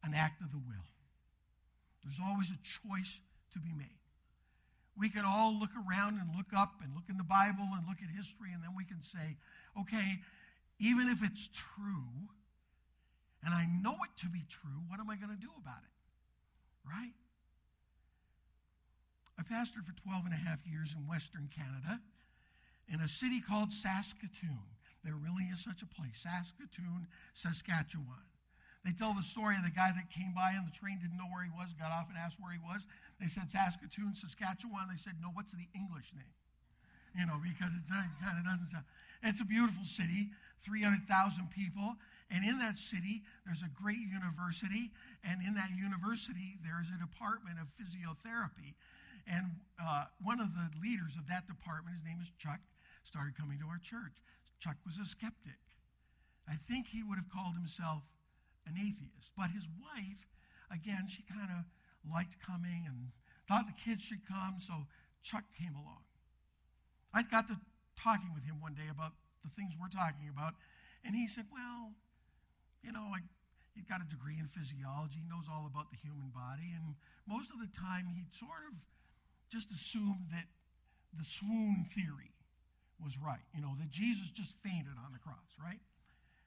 an 0.04 0.14
act 0.14 0.40
of 0.40 0.52
the 0.52 0.58
will. 0.58 0.86
There's 2.04 2.20
always 2.22 2.50
a 2.50 2.58
choice 2.82 3.20
to 3.54 3.58
be 3.58 3.72
made. 3.76 3.98
We 4.98 5.08
can 5.08 5.24
all 5.24 5.58
look 5.58 5.70
around 5.72 6.18
and 6.20 6.36
look 6.36 6.52
up 6.56 6.74
and 6.82 6.94
look 6.94 7.08
in 7.08 7.16
the 7.16 7.24
Bible 7.24 7.64
and 7.72 7.86
look 7.88 7.98
at 8.02 8.10
history, 8.14 8.52
and 8.52 8.62
then 8.62 8.76
we 8.76 8.84
can 8.84 9.00
say, 9.00 9.36
okay, 9.80 10.20
even 10.78 11.08
if 11.08 11.22
it's 11.22 11.48
true, 11.52 12.28
and 13.44 13.54
I 13.54 13.66
know 13.82 13.96
it 14.04 14.20
to 14.20 14.28
be 14.28 14.44
true, 14.48 14.82
what 14.88 15.00
am 15.00 15.08
I 15.08 15.16
going 15.16 15.32
to 15.32 15.40
do 15.40 15.50
about 15.58 15.80
it? 15.80 15.96
Right? 16.84 17.14
I 19.38 19.42
pastored 19.42 19.86
for 19.86 19.94
12 20.04 20.26
and 20.26 20.34
a 20.34 20.36
half 20.36 20.60
years 20.66 20.94
in 20.96 21.08
Western 21.08 21.48
Canada 21.54 22.00
in 22.92 23.00
a 23.00 23.08
city 23.08 23.40
called 23.40 23.72
Saskatoon. 23.72 24.68
There 25.04 25.14
really 25.14 25.44
is 25.44 25.64
such 25.64 25.82
a 25.82 25.86
place, 25.86 26.22
Saskatoon, 26.22 27.06
Saskatchewan. 27.34 28.22
They 28.84 28.90
tell 28.90 29.14
the 29.14 29.22
story 29.22 29.54
of 29.54 29.62
the 29.62 29.70
guy 29.70 29.94
that 29.94 30.10
came 30.10 30.34
by 30.34 30.58
on 30.58 30.66
the 30.66 30.74
train, 30.74 30.98
didn't 30.98 31.16
know 31.16 31.30
where 31.30 31.46
he 31.46 31.54
was, 31.54 31.70
got 31.78 31.94
off 31.94 32.10
and 32.10 32.18
asked 32.18 32.42
where 32.42 32.50
he 32.50 32.58
was. 32.58 32.82
They 33.22 33.30
said 33.30 33.46
Saskatoon, 33.46 34.18
Saskatchewan. 34.18 34.90
They 34.90 34.98
said, 34.98 35.22
no, 35.22 35.30
what's 35.30 35.54
the 35.54 35.70
English 35.70 36.10
name? 36.10 36.34
You 37.14 37.30
know, 37.30 37.38
because 37.38 37.70
it 37.70 37.86
kind 37.86 38.36
of 38.38 38.42
doesn't 38.42 38.74
sound. 38.74 38.88
It's 39.22 39.38
a 39.38 39.46
beautiful 39.46 39.86
city, 39.86 40.34
300,000 40.66 41.06
people. 41.54 41.94
And 42.26 42.42
in 42.42 42.58
that 42.58 42.74
city, 42.74 43.22
there's 43.46 43.62
a 43.62 43.70
great 43.70 44.02
university. 44.02 44.90
And 45.22 45.38
in 45.46 45.54
that 45.54 45.70
university, 45.78 46.58
there 46.66 46.82
is 46.82 46.90
a 46.90 46.98
department 46.98 47.62
of 47.62 47.70
physiotherapy. 47.78 48.74
And 49.30 49.62
uh, 49.78 50.10
one 50.18 50.40
of 50.40 50.50
the 50.58 50.66
leaders 50.82 51.14
of 51.14 51.30
that 51.30 51.46
department, 51.46 51.94
his 51.94 52.04
name 52.04 52.18
is 52.18 52.34
Chuck, 52.34 52.58
started 53.06 53.38
coming 53.38 53.62
to 53.62 53.66
our 53.70 53.78
church. 53.78 54.18
Chuck 54.58 54.76
was 54.82 54.98
a 54.98 55.06
skeptic. 55.06 55.60
I 56.50 56.58
think 56.66 56.90
he 56.90 57.06
would 57.06 57.18
have 57.22 57.30
called 57.30 57.54
himself 57.54 58.02
an 58.66 58.74
atheist. 58.78 59.32
But 59.36 59.50
his 59.50 59.66
wife, 59.80 60.22
again, 60.70 61.08
she 61.08 61.22
kind 61.26 61.50
of 61.50 61.64
liked 62.06 62.38
coming 62.44 62.86
and 62.86 63.10
thought 63.48 63.66
the 63.66 63.76
kids 63.78 64.02
should 64.02 64.26
come, 64.26 64.58
so 64.58 64.86
Chuck 65.22 65.44
came 65.58 65.74
along. 65.74 66.02
I 67.14 67.22
got 67.22 67.48
to 67.48 67.56
talking 67.98 68.32
with 68.34 68.44
him 68.44 68.58
one 68.60 68.74
day 68.74 68.88
about 68.90 69.12
the 69.44 69.50
things 69.54 69.74
we're 69.76 69.92
talking 69.92 70.30
about, 70.30 70.54
and 71.04 71.14
he 71.14 71.26
said, 71.26 71.46
Well, 71.52 71.92
you 72.82 72.90
know, 72.90 73.12
I, 73.14 73.20
he's 73.74 73.86
got 73.86 74.00
a 74.00 74.08
degree 74.08 74.38
in 74.38 74.48
physiology, 74.48 75.22
he 75.22 75.28
knows 75.28 75.46
all 75.50 75.68
about 75.68 75.90
the 75.90 75.98
human 76.00 76.30
body, 76.34 76.72
and 76.74 76.94
most 77.26 77.50
of 77.52 77.60
the 77.60 77.70
time 77.70 78.10
he'd 78.10 78.32
sort 78.32 78.66
of 78.66 78.74
just 79.50 79.70
assumed 79.70 80.32
that 80.32 80.48
the 81.12 81.24
swoon 81.24 81.86
theory 81.92 82.32
was 83.02 83.18
right, 83.18 83.44
you 83.54 83.60
know, 83.60 83.74
that 83.78 83.90
Jesus 83.90 84.30
just 84.30 84.54
fainted 84.62 84.96
on 84.96 85.12
the 85.12 85.18
cross, 85.18 85.52
right? 85.60 85.82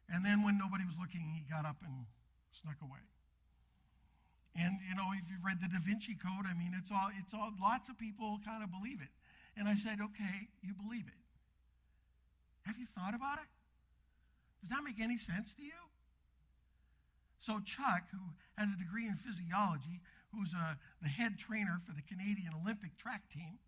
And 0.10 0.26
then 0.26 0.44
when 0.44 0.58
nobody 0.58 0.86
was 0.86 0.96
looking, 1.00 1.26
he 1.34 1.44
got 1.50 1.66
up 1.66 1.78
and 1.82 2.06
snuck 2.54 2.78
away. 2.82 3.02
And 4.56 4.80
you 4.88 4.96
know, 4.96 5.12
if 5.12 5.28
you've 5.30 5.44
read 5.44 5.60
the 5.60 5.68
Da 5.68 5.84
Vinci 5.84 6.16
Code, 6.16 6.48
I 6.48 6.54
mean, 6.54 6.72
it's 6.78 6.92
all 6.92 7.10
it's 7.20 7.34
all 7.34 7.52
lots 7.60 7.90
of 7.90 7.98
people 7.98 8.40
kind 8.46 8.64
of 8.64 8.72
believe 8.72 9.02
it. 9.02 9.12
And 9.58 9.68
I 9.68 9.76
said, 9.76 10.00
okay, 10.00 10.48
you 10.62 10.74
believe 10.74 11.08
it. 11.08 11.22
Have 12.64 12.78
you 12.78 12.88
thought 12.96 13.16
about 13.16 13.40
it? 13.40 13.50
Does 14.62 14.72
that 14.72 14.84
make 14.84 15.00
any 15.00 15.18
sense 15.18 15.54
to 15.56 15.64
you? 15.64 15.80
So 17.40 17.60
Chuck, 17.60 18.10
who 18.12 18.34
has 18.58 18.70
a 18.74 18.78
degree 18.78 19.06
in 19.06 19.16
physiology, 19.22 20.02
who's 20.34 20.54
a, 20.54 20.58
uh, 20.58 20.74
the 21.02 21.10
head 21.10 21.38
trainer 21.38 21.80
for 21.86 21.94
the 21.94 22.02
Canadian 22.02 22.52
Olympic 22.58 22.98
track 22.98 23.30
team, 23.30 23.60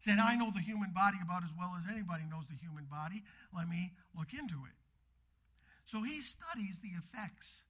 said, 0.00 0.18
I 0.18 0.36
know 0.36 0.52
the 0.52 0.60
human 0.60 0.92
body 0.92 1.16
about 1.22 1.44
as 1.44 1.50
well 1.58 1.72
as 1.78 1.84
anybody 1.88 2.24
knows 2.28 2.44
the 2.44 2.60
human 2.60 2.84
body. 2.84 3.24
Let 3.56 3.68
me 3.68 3.92
look 4.12 4.34
into 4.36 4.68
it. 4.68 4.76
So 5.86 6.02
he 6.02 6.20
studies 6.20 6.78
the 6.82 6.96
effects 6.96 7.64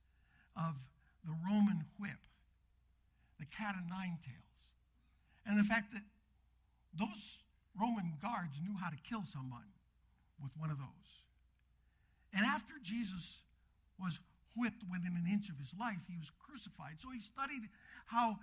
of 0.57 0.75
the 1.25 1.35
Roman 1.49 1.85
whip, 1.99 2.21
the 3.39 3.47
cat 3.47 3.75
of 3.75 3.89
nine 3.89 4.19
tails, 4.25 4.39
and 5.47 5.59
the 5.59 5.65
fact 5.65 5.93
that 5.93 6.03
those 6.99 7.39
Roman 7.79 8.15
guards 8.23 8.61
knew 8.63 8.77
how 8.79 8.89
to 8.89 8.97
kill 9.09 9.25
someone 9.25 9.67
with 10.43 10.53
one 10.59 10.71
of 10.71 10.79
those. 10.79 11.11
And 12.33 12.45
after 12.47 12.75
Jesus 12.83 13.39
was 13.99 14.19
whipped 14.57 14.83
within 14.91 15.17
an 15.17 15.27
inch 15.31 15.49
of 15.49 15.59
his 15.59 15.73
life, 15.79 15.99
he 16.09 16.17
was 16.17 16.31
crucified. 16.39 17.01
So 17.01 17.11
he 17.11 17.21
studied 17.21 17.69
how 18.07 18.39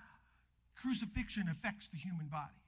crucifixion 0.75 1.47
affects 1.49 1.87
the 1.87 1.97
human 1.97 2.27
body. 2.27 2.59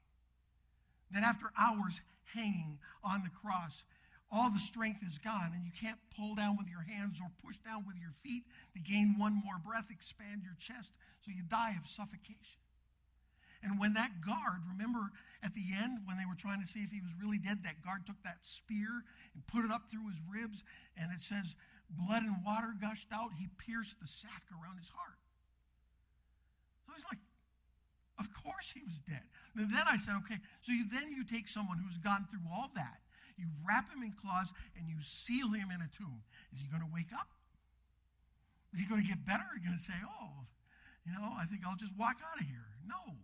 Then, 1.11 1.23
after 1.23 1.51
hours 1.59 2.01
hanging 2.33 2.79
on 3.03 3.23
the 3.23 3.29
cross, 3.29 3.83
all 4.33 4.49
the 4.49 4.57
strength 4.57 5.05
is 5.05 5.21
gone, 5.21 5.53
and 5.53 5.61
you 5.63 5.71
can't 5.77 6.01
pull 6.17 6.33
down 6.33 6.57
with 6.57 6.65
your 6.65 6.81
hands 6.81 7.21
or 7.21 7.29
push 7.45 7.57
down 7.61 7.85
with 7.85 7.95
your 8.01 8.17
feet 8.25 8.41
to 8.73 8.81
gain 8.81 9.13
one 9.21 9.37
more 9.45 9.61
breath, 9.61 9.93
expand 9.93 10.41
your 10.41 10.57
chest, 10.57 10.89
so 11.21 11.29
you 11.29 11.45
die 11.45 11.77
of 11.77 11.85
suffocation. 11.85 12.57
And 13.61 13.79
when 13.79 13.93
that 13.93 14.25
guard, 14.25 14.65
remember 14.67 15.13
at 15.45 15.53
the 15.53 15.63
end 15.77 16.01
when 16.09 16.17
they 16.17 16.25
were 16.25 16.35
trying 16.35 16.59
to 16.59 16.67
see 16.67 16.81
if 16.81 16.89
he 16.89 16.99
was 16.99 17.13
really 17.21 17.37
dead, 17.37 17.61
that 17.63 17.85
guard 17.85 18.09
took 18.09 18.17
that 18.25 18.41
spear 18.41 19.05
and 19.37 19.45
put 19.45 19.63
it 19.63 19.71
up 19.71 19.85
through 19.93 20.09
his 20.09 20.17
ribs, 20.25 20.65
and 20.97 21.13
it 21.13 21.21
says 21.21 21.53
blood 21.93 22.25
and 22.25 22.41
water 22.41 22.73
gushed 22.81 23.13
out. 23.13 23.29
He 23.37 23.47
pierced 23.61 24.01
the 24.01 24.09
sack 24.09 24.43
around 24.49 24.81
his 24.81 24.89
heart. 24.89 25.21
So 26.89 26.91
he's 26.97 27.05
like, 27.05 27.21
of 28.17 28.27
course 28.33 28.73
he 28.73 28.81
was 28.81 28.97
dead. 29.05 29.23
And 29.55 29.69
then 29.69 29.85
I 29.85 29.97
said, 30.01 30.17
okay, 30.25 30.41
so 30.65 30.73
you, 30.73 30.89
then 30.89 31.13
you 31.13 31.23
take 31.23 31.47
someone 31.47 31.77
who's 31.77 32.01
gone 32.01 32.25
through 32.33 32.43
all 32.49 32.73
that, 32.73 33.02
you 33.37 33.47
wrap 33.65 33.89
him 33.91 34.03
in 34.03 34.13
cloths, 34.13 34.51
and 34.77 34.87
you 34.87 34.97
seal 35.01 35.49
him 35.49 35.69
in 35.73 35.81
a 35.81 35.89
tomb. 35.95 36.21
Is 36.53 36.61
he 36.61 36.67
going 36.67 36.81
to 36.81 36.91
wake 36.93 37.11
up? 37.13 37.29
Is 38.73 38.79
he 38.79 38.85
going 38.85 39.01
to 39.01 39.07
get 39.07 39.25
better? 39.25 39.45
You 39.53 39.61
going 39.69 39.77
to 39.77 39.85
say, 39.85 39.97
oh, 40.01 40.45
you 41.05 41.13
know, 41.13 41.33
I 41.37 41.45
think 41.45 41.61
I'll 41.61 41.77
just 41.77 41.93
walk 41.97 42.17
out 42.23 42.41
of 42.41 42.47
here? 42.47 42.65
No. 42.87 43.17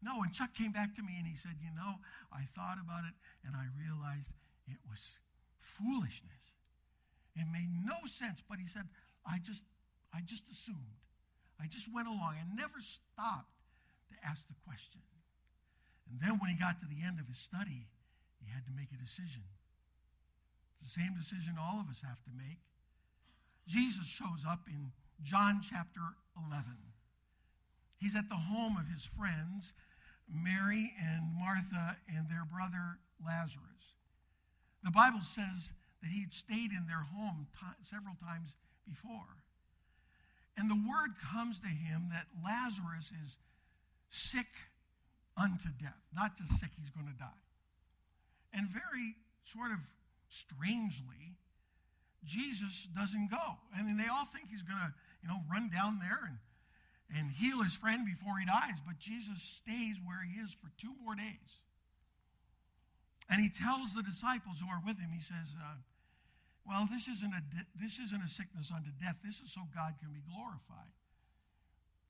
No, 0.00 0.22
and 0.22 0.32
Chuck 0.32 0.54
came 0.54 0.72
back 0.72 0.94
to 0.96 1.02
me 1.02 1.12
and 1.18 1.26
he 1.26 1.36
said, 1.36 1.60
you 1.60 1.68
know, 1.76 2.00
I 2.32 2.48
thought 2.56 2.80
about 2.80 3.04
it 3.04 3.12
and 3.44 3.52
I 3.52 3.68
realized 3.76 4.32
it 4.64 4.80
was 4.88 5.00
foolishness. 5.60 6.40
It 7.36 7.44
made 7.52 7.68
no 7.84 7.96
sense, 8.08 8.40
but 8.48 8.58
he 8.58 8.66
said, 8.66 8.88
I 9.28 9.38
just 9.38 9.64
I 10.12 10.20
just 10.24 10.48
assumed. 10.50 10.98
I 11.60 11.66
just 11.68 11.86
went 11.92 12.08
along 12.08 12.40
and 12.40 12.56
never 12.56 12.80
stopped 12.80 13.60
to 14.10 14.16
ask 14.24 14.40
the 14.48 14.56
question. 14.64 15.00
And 16.10 16.18
then 16.18 16.40
when 16.40 16.50
he 16.50 16.56
got 16.56 16.80
to 16.80 16.88
the 16.88 17.04
end 17.04 17.20
of 17.20 17.28
his 17.28 17.38
study, 17.38 17.86
he 18.40 18.50
had 18.50 18.64
to 18.66 18.72
make 18.72 18.88
a 18.92 19.00
decision. 19.00 19.44
It's 20.82 20.94
the 20.94 21.00
same 21.00 21.14
decision 21.14 21.60
all 21.60 21.80
of 21.80 21.88
us 21.88 22.00
have 22.02 22.22
to 22.24 22.32
make. 22.36 22.58
Jesus 23.68 24.06
shows 24.06 24.44
up 24.48 24.66
in 24.66 24.92
John 25.22 25.60
chapter 25.62 26.00
11. 26.36 26.64
He's 28.00 28.16
at 28.16 28.28
the 28.28 28.40
home 28.40 28.76
of 28.80 28.88
his 28.88 29.04
friends, 29.04 29.72
Mary 30.26 30.94
and 30.98 31.36
Martha 31.38 31.96
and 32.08 32.28
their 32.28 32.44
brother 32.48 32.98
Lazarus. 33.24 33.94
The 34.82 34.90
Bible 34.90 35.20
says 35.20 35.72
that 36.00 36.10
he 36.10 36.22
had 36.22 36.32
stayed 36.32 36.72
in 36.72 36.86
their 36.88 37.04
home 37.12 37.46
t- 37.52 37.84
several 37.84 38.16
times 38.24 38.56
before. 38.88 39.36
And 40.56 40.70
the 40.70 40.80
word 40.88 41.12
comes 41.20 41.60
to 41.60 41.68
him 41.68 42.08
that 42.10 42.26
Lazarus 42.42 43.12
is 43.24 43.36
sick 44.08 44.48
unto 45.36 45.68
death. 45.80 46.00
Not 46.14 46.36
just 46.36 46.58
sick, 46.58 46.70
he's 46.80 46.90
going 46.90 47.06
to 47.06 47.18
die. 47.18 47.44
And 48.52 48.68
very 48.68 49.16
sort 49.44 49.70
of 49.72 49.78
strangely, 50.28 51.38
Jesus 52.24 52.88
doesn't 52.94 53.30
go. 53.30 53.58
I 53.76 53.82
mean, 53.82 53.96
they 53.96 54.06
all 54.06 54.26
think 54.26 54.50
he's 54.50 54.62
going 54.62 54.78
to, 54.78 54.92
you 55.22 55.28
know, 55.28 55.40
run 55.50 55.70
down 55.70 55.98
there 55.98 56.20
and, 56.26 56.38
and 57.16 57.30
heal 57.30 57.62
his 57.62 57.74
friend 57.74 58.04
before 58.04 58.38
he 58.38 58.46
dies, 58.46 58.78
but 58.86 58.98
Jesus 58.98 59.40
stays 59.40 59.96
where 60.04 60.22
he 60.22 60.38
is 60.40 60.52
for 60.52 60.70
two 60.78 60.92
more 61.02 61.14
days. 61.14 61.50
And 63.30 63.40
he 63.40 63.48
tells 63.48 63.94
the 63.94 64.02
disciples 64.02 64.58
who 64.58 64.66
are 64.66 64.82
with 64.84 64.98
him, 64.98 65.14
he 65.14 65.22
says, 65.22 65.54
uh, 65.54 65.78
well, 66.66 66.86
this 66.90 67.08
isn't, 67.08 67.30
a 67.30 67.42
de- 67.54 67.70
this 67.78 67.98
isn't 67.98 68.22
a 68.22 68.28
sickness 68.28 68.70
unto 68.74 68.90
death. 68.98 69.16
This 69.24 69.40
is 69.40 69.54
so 69.54 69.62
God 69.74 69.94
can 70.02 70.10
be 70.12 70.20
glorified. 70.26 70.92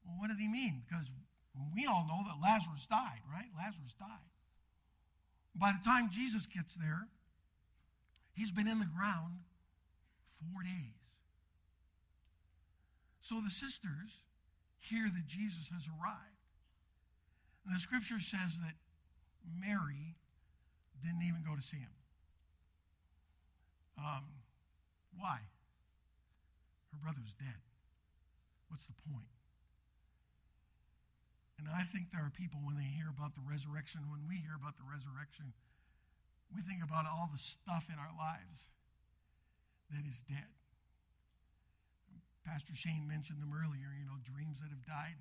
Well, 0.05 0.17
what 0.17 0.29
did 0.29 0.41
he 0.41 0.49
mean? 0.49 0.83
Because 0.89 1.07
we 1.77 1.87
all 1.87 2.09
know 2.09 2.25
that 2.25 2.41
Lazarus 2.41 2.89
died, 2.89 3.21
right? 3.29 3.49
Lazarus 3.57 3.95
died. 4.01 4.29
By 5.55 5.73
the 5.73 5.85
time 5.85 6.11
Jesus 6.11 6.47
gets 6.47 6.75
there, 6.75 7.09
he's 8.35 8.51
been 8.51 8.69
in 8.69 8.79
the 8.79 8.89
ground 8.97 9.41
four 10.41 10.63
days. 10.63 11.01
So 13.21 13.41
the 13.45 13.51
sisters 13.51 14.11
hear 14.79 15.05
that 15.05 15.27
Jesus 15.27 15.69
has 15.73 15.87
arrived. 15.87 16.41
And 17.67 17.75
the 17.75 17.81
scripture 17.81 18.19
says 18.19 18.57
that 18.65 18.75
Mary 19.61 20.17
didn't 21.03 21.23
even 21.23 21.45
go 21.47 21.55
to 21.55 21.63
see 21.63 21.77
him. 21.77 21.95
Um, 23.99 24.25
why? 25.17 25.39
Her 26.93 26.99
brother's 27.03 27.35
dead. 27.39 27.61
What's 28.69 28.87
the 28.87 28.95
point? 29.13 29.29
And 31.61 31.69
I 31.69 31.85
think 31.85 32.09
there 32.09 32.25
are 32.25 32.33
people 32.33 32.65
when 32.65 32.81
they 32.81 32.89
hear 32.89 33.13
about 33.13 33.37
the 33.37 33.45
resurrection, 33.45 34.09
when 34.09 34.25
we 34.25 34.41
hear 34.41 34.57
about 34.57 34.81
the 34.81 34.89
resurrection, 34.89 35.53
we 36.49 36.65
think 36.65 36.81
about 36.81 37.05
all 37.05 37.29
the 37.29 37.37
stuff 37.37 37.85
in 37.93 38.01
our 38.01 38.17
lives 38.17 38.73
that 39.93 40.09
is 40.09 40.17
dead. 40.25 40.49
Pastor 42.49 42.73
Shane 42.73 43.05
mentioned 43.05 43.45
them 43.45 43.53
earlier, 43.53 43.93
you 43.93 44.09
know, 44.09 44.17
dreams 44.25 44.65
that 44.65 44.73
have 44.73 44.81
died, 44.89 45.21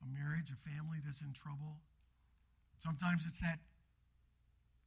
a 0.00 0.08
marriage, 0.08 0.48
a 0.48 0.56
family 0.64 1.04
that's 1.04 1.20
in 1.20 1.36
trouble. 1.36 1.76
Sometimes 2.80 3.28
it's 3.28 3.44
that 3.44 3.60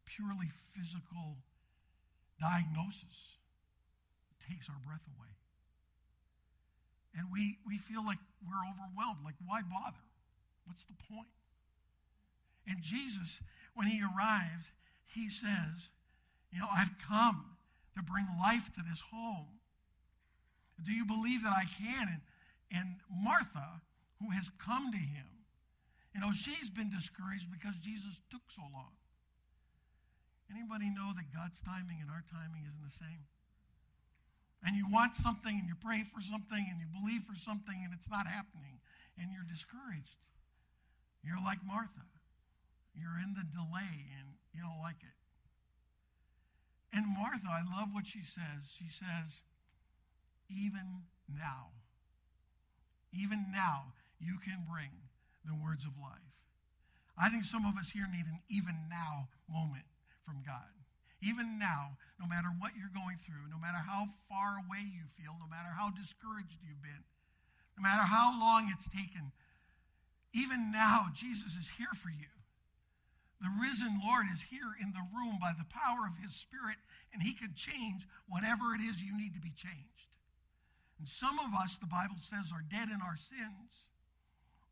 purely 0.09 0.49
physical 0.73 1.37
diagnosis 2.41 3.37
takes 4.41 4.65
our 4.73 4.81
breath 4.81 5.05
away. 5.05 5.37
And 7.13 7.29
we, 7.29 7.61
we 7.61 7.77
feel 7.77 8.01
like 8.01 8.17
we're 8.41 8.65
overwhelmed. 8.65 9.21
Like, 9.21 9.37
why 9.45 9.61
bother? 9.61 10.08
What's 10.69 10.85
the 10.85 10.93
point? 11.11 11.27
And 12.69 12.77
Jesus, 12.79 13.41
when 13.73 13.87
he 13.87 14.05
arrives, 14.05 14.69
he 15.09 15.27
says, 15.27 15.89
You 16.53 16.59
know, 16.59 16.69
I've 16.69 16.93
come 17.01 17.57
to 17.97 18.03
bring 18.03 18.27
life 18.37 18.69
to 18.77 18.81
this 18.87 19.01
home. 19.01 19.49
Do 20.85 20.93
you 20.93 21.05
believe 21.05 21.41
that 21.41 21.51
I 21.51 21.65
can? 21.65 22.07
And, 22.07 22.21
and 22.69 22.87
Martha, 23.09 23.81
who 24.21 24.29
has 24.29 24.51
come 24.63 24.91
to 24.91 25.01
him, 25.01 25.25
you 26.13 26.21
know, 26.21 26.31
she's 26.31 26.69
been 26.69 26.93
discouraged 26.93 27.49
because 27.49 27.73
Jesus 27.81 28.21
took 28.29 28.45
so 28.53 28.61
long. 28.71 28.93
Anybody 30.53 30.93
know 30.93 31.09
that 31.17 31.33
God's 31.33 31.57
timing 31.65 31.97
and 32.01 32.09
our 32.13 32.23
timing 32.29 32.69
isn't 32.69 32.85
the 32.85 32.97
same? 33.01 33.25
And 34.61 34.77
you 34.77 34.85
want 34.89 35.15
something 35.15 35.57
and 35.57 35.65
you 35.65 35.73
pray 35.81 36.05
for 36.05 36.21
something 36.21 36.61
and 36.61 36.77
you 36.77 36.89
believe 36.93 37.25
for 37.25 37.37
something 37.37 37.77
and 37.81 37.93
it's 37.93 38.09
not 38.09 38.27
happening 38.27 38.77
and 39.17 39.31
you're 39.31 39.47
discouraged. 39.47 40.19
You're 41.23 41.41
like 41.43 41.59
Martha. 41.65 42.05
You're 42.95 43.19
in 43.23 43.33
the 43.33 43.45
delay 43.47 44.07
and 44.17 44.27
you 44.53 44.61
don't 44.61 44.81
like 44.81 44.99
it. 45.01 45.17
And 46.91 47.05
Martha, 47.05 47.47
I 47.47 47.61
love 47.63 47.89
what 47.93 48.07
she 48.07 48.23
says. 48.23 48.65
She 48.77 48.89
says, 48.89 49.45
even 50.49 51.05
now, 51.29 51.69
even 53.13 53.45
now, 53.53 53.93
you 54.19 54.37
can 54.43 54.65
bring 54.69 54.89
the 55.45 55.55
words 55.55 55.85
of 55.85 55.93
life. 56.01 56.33
I 57.17 57.29
think 57.29 57.43
some 57.43 57.65
of 57.65 57.77
us 57.77 57.89
here 57.89 58.07
need 58.09 58.25
an 58.25 58.39
even 58.49 58.75
now 58.89 59.29
moment 59.49 59.85
from 60.25 60.41
God. 60.45 60.71
Even 61.21 61.59
now, 61.59 61.99
no 62.19 62.25
matter 62.25 62.47
what 62.47 62.71
you're 62.79 62.93
going 62.95 63.19
through, 63.19 63.51
no 63.51 63.59
matter 63.59 63.79
how 63.79 64.07
far 64.31 64.55
away 64.63 64.87
you 64.87 65.03
feel, 65.19 65.35
no 65.35 65.47
matter 65.51 65.69
how 65.75 65.91
discouraged 65.91 66.63
you've 66.63 66.81
been, 66.81 67.03
no 67.75 67.83
matter 67.83 68.07
how 68.07 68.31
long 68.39 68.71
it's 68.71 68.87
taken 68.87 69.31
even 70.33 70.71
now, 70.71 71.07
Jesus 71.13 71.55
is 71.57 71.69
here 71.77 71.93
for 71.95 72.09
you. 72.09 72.29
The 73.41 73.49
risen 73.61 74.01
Lord 74.03 74.27
is 74.33 74.43
here 74.43 74.75
in 74.81 74.91
the 74.91 75.07
room 75.15 75.39
by 75.39 75.55
the 75.55 75.67
power 75.71 76.05
of 76.05 76.19
his 76.21 76.35
Spirit, 76.35 76.77
and 77.13 77.23
he 77.23 77.33
can 77.33 77.55
change 77.55 78.03
whatever 78.27 78.75
it 78.75 78.83
is 78.83 79.01
you 79.01 79.15
need 79.15 79.33
to 79.33 79.41
be 79.41 79.55
changed. 79.55 80.11
And 80.99 81.07
some 81.07 81.39
of 81.39 81.55
us, 81.55 81.77
the 81.79 81.87
Bible 81.87 82.19
says, 82.19 82.51
are 82.51 82.67
dead 82.67 82.91
in 82.91 82.99
our 82.99 83.15
sins. 83.15 83.87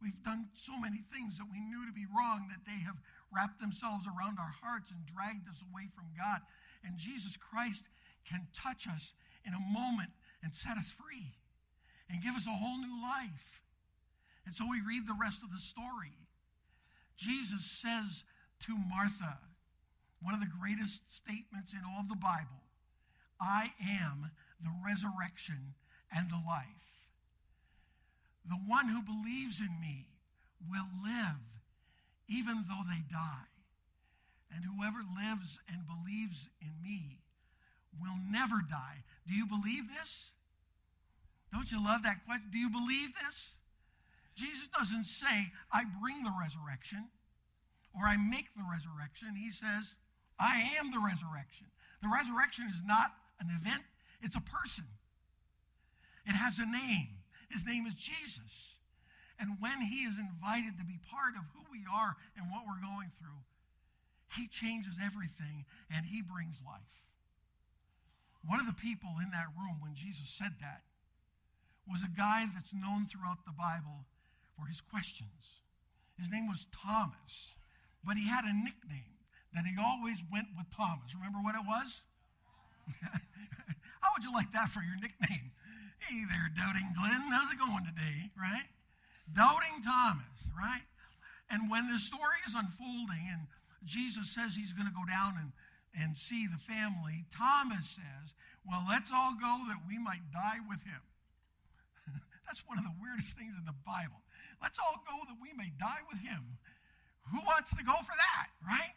We've 0.03 0.21
done 0.21 0.51
so 0.53 0.77
many 0.77 1.01
things 1.09 1.39
that 1.39 1.47
we 1.49 1.57
knew 1.63 1.87
to 1.87 1.95
be 1.95 2.05
wrong 2.11 2.51
that 2.51 2.67
they 2.67 2.77
have 2.83 2.99
wrapped 3.31 3.59
themselves 3.59 4.05
around 4.05 4.37
our 4.37 4.53
hearts 4.61 4.91
and 4.91 4.99
dragged 5.07 5.47
us 5.49 5.63
away 5.71 5.89
from 5.95 6.05
God. 6.13 6.43
And 6.83 6.99
Jesus 6.99 7.39
Christ 7.39 7.87
can 8.27 8.45
touch 8.53 8.85
us 8.85 9.15
in 9.47 9.55
a 9.55 9.63
moment 9.71 10.11
and 10.43 10.53
set 10.53 10.77
us 10.77 10.91
free 10.91 11.33
and 12.11 12.21
give 12.21 12.35
us 12.35 12.45
a 12.45 12.53
whole 12.53 12.77
new 12.77 13.01
life. 13.01 13.56
And 14.47 14.55
so 14.55 14.63
we 14.63 14.79
read 14.79 15.05
the 15.05 15.19
rest 15.19 15.43
of 15.43 15.51
the 15.51 15.59
story. 15.59 16.15
Jesus 17.17 17.65
says 17.65 18.23
to 18.63 18.77
Martha, 18.87 19.37
one 20.23 20.33
of 20.33 20.39
the 20.39 20.47
greatest 20.47 21.01
statements 21.11 21.73
in 21.73 21.81
all 21.83 21.99
of 21.99 22.07
the 22.07 22.15
Bible 22.15 22.63
I 23.41 23.73
am 23.83 24.31
the 24.63 24.71
resurrection 24.87 25.75
and 26.15 26.29
the 26.29 26.41
life. 26.47 26.65
The 28.47 28.55
one 28.55 28.87
who 28.87 29.01
believes 29.01 29.59
in 29.59 29.69
me 29.81 30.07
will 30.63 30.87
live 31.03 31.43
even 32.29 32.63
though 32.69 32.87
they 32.87 33.03
die. 33.11 33.51
And 34.55 34.63
whoever 34.63 34.99
lives 35.27 35.59
and 35.67 35.83
believes 35.85 36.47
in 36.61 36.71
me 36.81 37.19
will 37.99 38.15
never 38.31 38.63
die. 38.69 39.03
Do 39.27 39.35
you 39.35 39.45
believe 39.45 39.89
this? 39.99 40.31
Don't 41.51 41.69
you 41.69 41.83
love 41.83 42.03
that 42.03 42.25
question? 42.25 42.47
Do 42.49 42.57
you 42.57 42.69
believe 42.69 43.09
this? 43.25 43.57
Jesus 44.37 44.69
doesn't 44.69 45.05
say, 45.05 45.51
I 45.73 45.83
bring 45.99 46.23
the 46.23 46.33
resurrection 46.39 47.09
or 47.97 48.05
I 48.05 48.17
make 48.17 48.53
the 48.53 48.63
resurrection. 48.69 49.33
He 49.33 49.49
says, 49.49 49.97
I 50.39 50.77
am 50.77 50.93
the 50.93 51.01
resurrection. 51.01 51.65
The 52.05 52.13
resurrection 52.13 52.69
is 52.69 52.85
not 52.85 53.17
an 53.41 53.49
event, 53.49 53.81
it's 54.21 54.37
a 54.37 54.45
person. 54.45 54.85
It 56.25 56.37
has 56.37 56.59
a 56.59 56.65
name. 56.65 57.17
His 57.49 57.65
name 57.65 57.87
is 57.87 57.95
Jesus. 57.95 58.77
And 59.39 59.57
when 59.59 59.81
he 59.81 60.05
is 60.05 60.17
invited 60.19 60.77
to 60.77 60.85
be 60.85 60.99
part 61.09 61.33
of 61.37 61.45
who 61.53 61.63
we 61.71 61.85
are 61.89 62.13
and 62.35 62.51
what 62.51 62.65
we're 62.67 62.83
going 62.83 63.09
through, 63.17 63.41
he 64.35 64.47
changes 64.47 64.93
everything 65.01 65.65
and 65.89 66.05
he 66.05 66.21
brings 66.21 66.59
life. 66.65 66.97
One 68.45 68.59
of 68.59 68.67
the 68.67 68.77
people 68.77 69.17
in 69.23 69.31
that 69.31 69.49
room 69.57 69.77
when 69.81 69.95
Jesus 69.95 70.29
said 70.29 70.53
that 70.61 70.83
was 71.89 72.03
a 72.03 72.11
guy 72.17 72.45
that's 72.53 72.73
known 72.73 73.07
throughout 73.07 73.45
the 73.45 73.55
Bible 73.55 74.05
for 74.57 74.65
his 74.65 74.81
questions. 74.81 75.61
His 76.17 76.31
name 76.31 76.47
was 76.49 76.65
Thomas, 76.73 77.55
but 78.03 78.17
he 78.17 78.27
had 78.27 78.43
a 78.43 78.53
nickname 78.53 79.21
that 79.53 79.65
he 79.65 79.77
always 79.77 80.17
went 80.31 80.47
with 80.57 80.65
Thomas. 80.75 81.13
Remember 81.13 81.39
what 81.39 81.55
it 81.55 81.61
was? 81.65 82.01
How 84.01 84.09
would 84.13 84.23
you 84.23 84.33
like 84.33 84.51
that 84.53 84.69
for 84.69 84.81
your 84.81 84.97
nickname? 84.97 85.53
Hey 86.01 86.25
there, 86.29 86.49
Doubting 86.57 86.89
Glenn. 86.97 87.29
How's 87.29 87.51
it 87.51 87.59
going 87.59 87.85
today, 87.85 88.33
right? 88.33 88.65
Doubting 89.33 89.83
Thomas, 89.85 90.41
right? 90.57 90.85
And 91.49 91.69
when 91.69 91.91
the 91.91 91.99
story 91.99 92.41
is 92.47 92.55
unfolding 92.55 93.29
and 93.29 93.47
Jesus 93.85 94.33
says 94.33 94.55
he's 94.55 94.73
going 94.73 94.87
to 94.87 94.93
go 94.93 95.05
down 95.05 95.35
and, 95.39 95.51
and 95.95 96.15
see 96.15 96.47
the 96.47 96.59
family, 96.59 97.25
Thomas 97.31 97.87
says, 97.95 98.33
Well, 98.65 98.83
let's 98.87 99.11
all 99.13 99.33
go 99.39 99.63
that 99.69 99.85
we 99.87 99.97
might 99.97 100.31
die 100.31 100.59
with 100.67 100.83
him. 100.83 101.01
That's 102.45 102.63
one 102.67 102.77
of 102.77 102.83
the 102.83 102.95
weirdest 102.99 103.37
things 103.37 103.55
in 103.57 103.65
the 103.65 103.77
Bible. 103.85 104.21
Let's 104.61 104.79
all 104.79 105.03
go 105.05 105.17
that 105.27 105.37
we 105.41 105.53
may 105.53 105.71
die 105.79 106.01
with 106.09 106.19
him. 106.19 106.57
Who 107.31 107.39
wants 107.43 107.75
to 107.75 107.83
go 107.83 107.93
for 107.93 108.15
that, 108.15 108.47
right? 108.65 108.95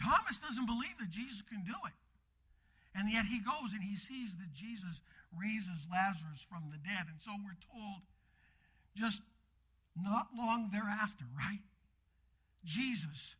Thomas 0.00 0.38
doesn't 0.38 0.66
believe 0.66 0.98
that 0.98 1.10
Jesus 1.10 1.42
can 1.42 1.62
do 1.64 1.76
it. 1.86 1.96
And 2.94 3.10
yet 3.10 3.24
he 3.24 3.38
goes 3.38 3.72
and 3.72 3.82
he 3.82 3.96
sees 3.96 4.36
that 4.36 4.52
Jesus 4.52 5.00
raises 5.32 5.88
Lazarus 5.88 6.44
from 6.44 6.68
the 6.68 6.76
dead. 6.82 7.08
And 7.08 7.16
so 7.20 7.32
we're 7.40 7.56
told 7.72 8.02
just 8.94 9.22
not 9.96 10.28
long 10.36 10.68
thereafter, 10.72 11.24
right? 11.36 11.62
Jesus 12.64 13.36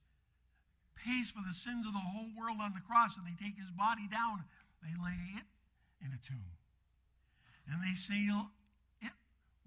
pays 0.96 1.31
for 1.31 1.42
the 1.46 1.55
sins 1.55 1.87
of 1.87 1.92
the 1.92 1.98
whole 1.98 2.31
world 2.38 2.59
on 2.61 2.72
the 2.72 2.81
cross, 2.81 3.16
and 3.16 3.27
they 3.27 3.37
take 3.37 3.59
his 3.59 3.70
body 3.70 4.09
down. 4.09 4.44
They 4.83 4.94
lay 5.03 5.18
it 5.37 5.46
in 6.01 6.12
a 6.12 6.20
tomb. 6.27 6.57
And 7.68 7.83
they 7.83 7.94
seal 7.94 8.51
it 9.01 9.12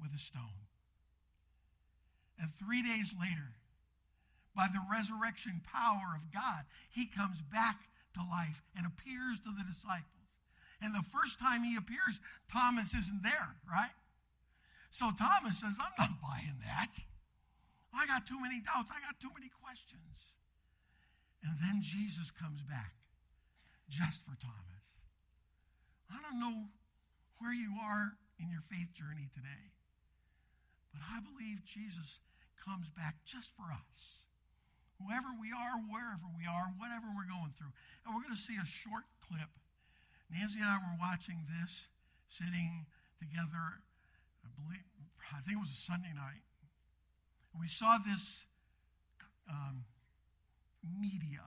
with 0.02 0.12
a 0.16 0.20
stone. 0.20 0.65
And 2.40 2.52
three 2.60 2.84
days 2.84 3.14
later, 3.20 3.56
by 4.56 4.68
the 4.72 4.84
resurrection 4.92 5.62
power 5.72 6.16
of 6.16 6.32
God, 6.34 6.64
he 6.90 7.06
comes 7.06 7.42
back 7.52 7.80
to 8.16 8.22
life 8.24 8.62
and 8.76 8.86
appears 8.86 9.40
to 9.44 9.52
the 9.52 9.64
disciples. 9.68 10.12
And 10.82 10.94
the 10.94 11.06
first 11.12 11.40
time 11.40 11.64
he 11.64 11.76
appears, 11.76 12.20
Thomas 12.52 12.94
isn't 12.94 13.24
there, 13.24 13.56
right? 13.70 13.96
So 14.92 15.12
Thomas 15.12 15.60
says, 15.60 15.76
I'm 15.76 15.96
not 16.00 16.22
buying 16.22 16.56
that. 16.64 16.92
I 17.94 18.08
got 18.08 18.28
too 18.28 18.40
many 18.40 18.60
doubts. 18.60 18.92
I 18.92 19.00
got 19.04 19.20
too 19.20 19.32
many 19.36 19.52
questions. 19.64 20.36
And 21.44 21.56
then 21.60 21.80
Jesus 21.84 22.32
comes 22.32 22.64
back 22.64 22.96
just 23.90 24.24
for 24.24 24.36
Thomas. 24.40 24.84
I 26.12 26.20
don't 26.24 26.40
know 26.40 26.68
where 27.40 27.54
you 27.54 27.76
are 27.84 28.16
in 28.40 28.50
your 28.50 28.64
faith 28.72 28.92
journey 28.94 29.28
today, 29.34 29.72
but 30.92 31.02
I 31.04 31.20
believe 31.20 31.64
Jesus 31.64 32.20
comes 32.66 32.90
back 32.90 33.16
just 33.24 33.54
for 33.56 33.70
us. 33.70 34.26
Whoever 34.98 35.30
we 35.38 35.54
are, 35.54 35.78
wherever 35.86 36.28
we 36.34 36.50
are, 36.50 36.74
whatever 36.82 37.08
we're 37.14 37.30
going 37.30 37.54
through. 37.54 37.72
And 38.04 38.16
we're 38.16 38.26
going 38.26 38.36
to 38.36 38.42
see 38.42 38.58
a 38.58 38.66
short 38.66 39.06
clip. 39.28 39.52
Nancy 40.34 40.60
and 40.60 40.68
I 40.68 40.82
were 40.82 40.98
watching 40.98 41.46
this, 41.46 41.88
sitting 42.28 42.88
together, 43.22 43.86
I 44.42 44.50
believe, 44.58 44.84
I 45.30 45.44
think 45.46 45.60
it 45.60 45.64
was 45.64 45.72
a 45.72 45.84
Sunday 45.86 46.14
night. 46.16 46.42
We 47.54 47.68
saw 47.68 48.00
this 48.02 48.24
um, 49.48 49.86
media 50.82 51.44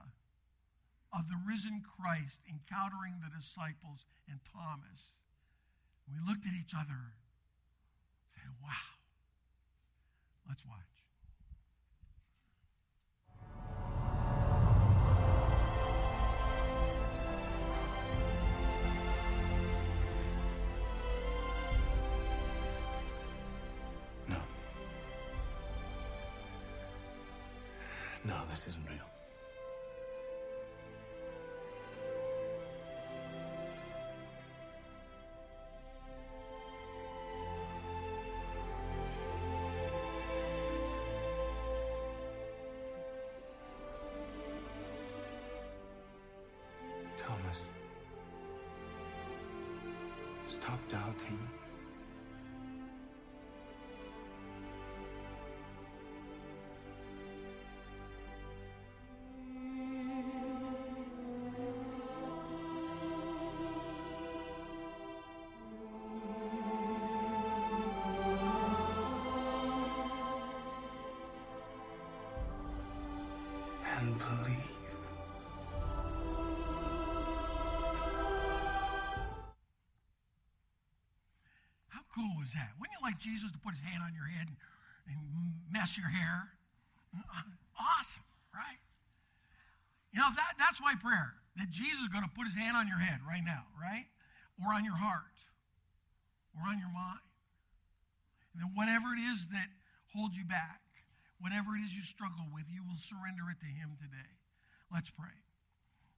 of 1.11 1.27
the 1.27 1.37
risen 1.45 1.81
Christ 1.81 2.39
encountering 2.47 3.17
the 3.19 3.33
disciples 3.33 4.05
and 4.29 4.39
Thomas. 4.53 5.13
We 6.07 6.17
looked 6.21 6.45
at 6.45 6.53
each 6.53 6.73
other 6.77 7.17
said, 8.39 8.49
wow. 8.63 8.97
Let's 10.47 10.65
watch. 10.65 10.98
No, 28.29 28.35
this 28.51 28.67
isn't 28.67 28.85
real. 28.87 29.18
Was 82.39 82.55
that? 82.55 82.71
Wouldn't 82.79 82.95
you 82.95 83.03
like 83.03 83.19
Jesus 83.19 83.51
to 83.51 83.59
put 83.59 83.75
his 83.75 83.83
hand 83.83 84.01
on 84.01 84.15
your 84.15 84.25
head 84.25 84.47
and, 84.47 84.57
and 85.11 85.19
mess 85.67 85.99
your 85.99 86.07
hair? 86.07 86.55
Mm-hmm. 87.11 87.51
Awesome, 87.75 88.23
right? 88.55 88.79
You 90.15 90.23
know, 90.23 90.31
that, 90.33 90.55
that's 90.57 90.79
my 90.81 90.95
prayer 90.95 91.35
that 91.59 91.69
Jesus 91.69 91.99
is 91.99 92.09
going 92.09 92.23
to 92.23 92.31
put 92.31 92.47
his 92.47 92.55
hand 92.55 92.79
on 92.79 92.87
your 92.87 92.97
head 92.97 93.19
right 93.27 93.43
now, 93.43 93.67
right? 93.75 94.07
Or 94.63 94.71
on 94.73 94.87
your 94.87 94.95
heart, 94.95 95.35
or 96.55 96.63
on 96.63 96.79
your 96.79 96.91
mind. 96.91 97.23
And 98.55 98.63
then 98.63 98.71
whatever 98.75 99.11
it 99.11 99.21
is 99.31 99.47
that 99.51 99.67
holds 100.15 100.35
you 100.35 100.47
back, 100.47 100.81
whatever 101.39 101.75
it 101.75 101.83
is 101.83 101.95
you 101.95 102.01
struggle 102.01 102.47
with, 102.55 102.65
you 102.71 102.83
will 102.83 102.99
surrender 102.99 103.51
it 103.51 103.59
to 103.59 103.69
him 103.69 103.95
today. 103.99 104.31
Let's 104.91 105.11
pray. 105.11 105.35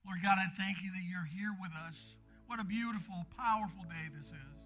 Lord 0.06 0.22
God, 0.22 0.38
I 0.38 0.50
thank 0.58 0.82
you 0.82 0.90
that 0.90 1.04
you're 1.06 1.28
here 1.28 1.54
with 1.60 1.70
us. 1.86 2.16
What 2.46 2.58
a 2.58 2.64
beautiful, 2.64 3.26
powerful 3.38 3.84
day 3.86 4.10
this 4.10 4.26
is. 4.26 4.61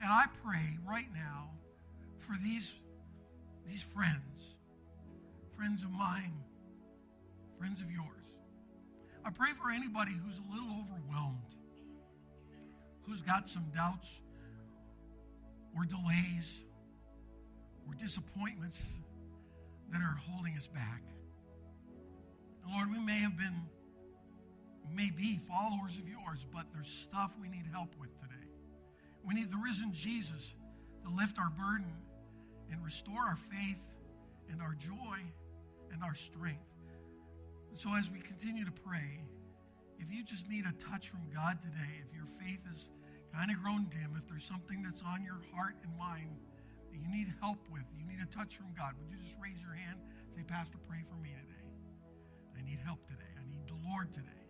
And 0.00 0.10
I 0.10 0.26
pray 0.44 0.78
right 0.86 1.06
now 1.14 1.50
for 2.18 2.36
these, 2.42 2.74
these 3.66 3.82
friends, 3.82 4.54
friends 5.56 5.82
of 5.82 5.90
mine, 5.90 6.34
friends 7.58 7.80
of 7.80 7.90
yours. 7.90 8.04
I 9.24 9.30
pray 9.30 9.50
for 9.60 9.70
anybody 9.70 10.12
who's 10.12 10.38
a 10.38 10.52
little 10.52 10.84
overwhelmed, 10.84 11.56
who's 13.02 13.22
got 13.22 13.48
some 13.48 13.64
doubts 13.74 14.08
or 15.76 15.84
delays 15.84 16.60
or 17.86 17.94
disappointments 17.94 18.78
that 19.90 20.00
are 20.00 20.18
holding 20.28 20.56
us 20.56 20.66
back. 20.66 21.02
And 22.64 22.72
Lord, 22.72 22.90
we 22.90 22.98
may 22.98 23.18
have 23.18 23.36
been, 23.36 23.62
may 24.94 25.10
be 25.10 25.40
followers 25.48 25.98
of 25.98 26.08
yours, 26.08 26.44
but 26.52 26.66
there's 26.72 26.88
stuff 26.88 27.32
we 27.40 27.48
need 27.48 27.66
help 27.72 27.94
with. 27.98 28.10
We 29.26 29.34
need 29.34 29.50
the 29.50 29.58
risen 29.58 29.92
Jesus 29.92 30.54
to 31.02 31.10
lift 31.10 31.38
our 31.38 31.50
burden 31.50 31.92
and 32.70 32.84
restore 32.84 33.20
our 33.20 33.38
faith 33.50 33.82
and 34.50 34.62
our 34.62 34.74
joy 34.74 35.18
and 35.92 36.02
our 36.02 36.14
strength. 36.14 36.62
So 37.74 37.94
as 37.94 38.08
we 38.10 38.20
continue 38.20 38.64
to 38.64 38.72
pray, 38.86 39.20
if 39.98 40.10
you 40.10 40.24
just 40.24 40.48
need 40.48 40.64
a 40.64 40.72
touch 40.90 41.10
from 41.10 41.28
God 41.34 41.58
today, 41.60 42.00
if 42.00 42.14
your 42.14 42.26
faith 42.40 42.60
is 42.72 42.90
kind 43.34 43.50
of 43.50 43.58
grown 43.60 43.86
dim, 43.90 44.16
if 44.16 44.28
there's 44.28 44.44
something 44.44 44.82
that's 44.82 45.02
on 45.02 45.22
your 45.22 45.40
heart 45.52 45.74
and 45.82 45.92
mind 45.98 46.40
that 46.90 46.96
you 46.96 47.08
need 47.10 47.28
help 47.40 47.58
with, 47.70 47.84
you 47.98 48.06
need 48.06 48.22
a 48.22 48.30
touch 48.32 48.56
from 48.56 48.72
God, 48.72 48.94
would 48.96 49.10
you 49.10 49.18
just 49.18 49.36
raise 49.42 49.60
your 49.60 49.74
hand? 49.74 50.00
And 50.00 50.34
say, 50.34 50.42
Pastor, 50.46 50.78
pray 50.88 51.04
for 51.08 51.16
me 51.20 51.34
today. 51.36 51.68
I 52.56 52.62
need 52.64 52.78
help 52.80 53.04
today. 53.04 53.28
I 53.36 53.44
need 53.50 53.68
the 53.68 53.76
Lord 53.90 54.08
today. 54.14 54.46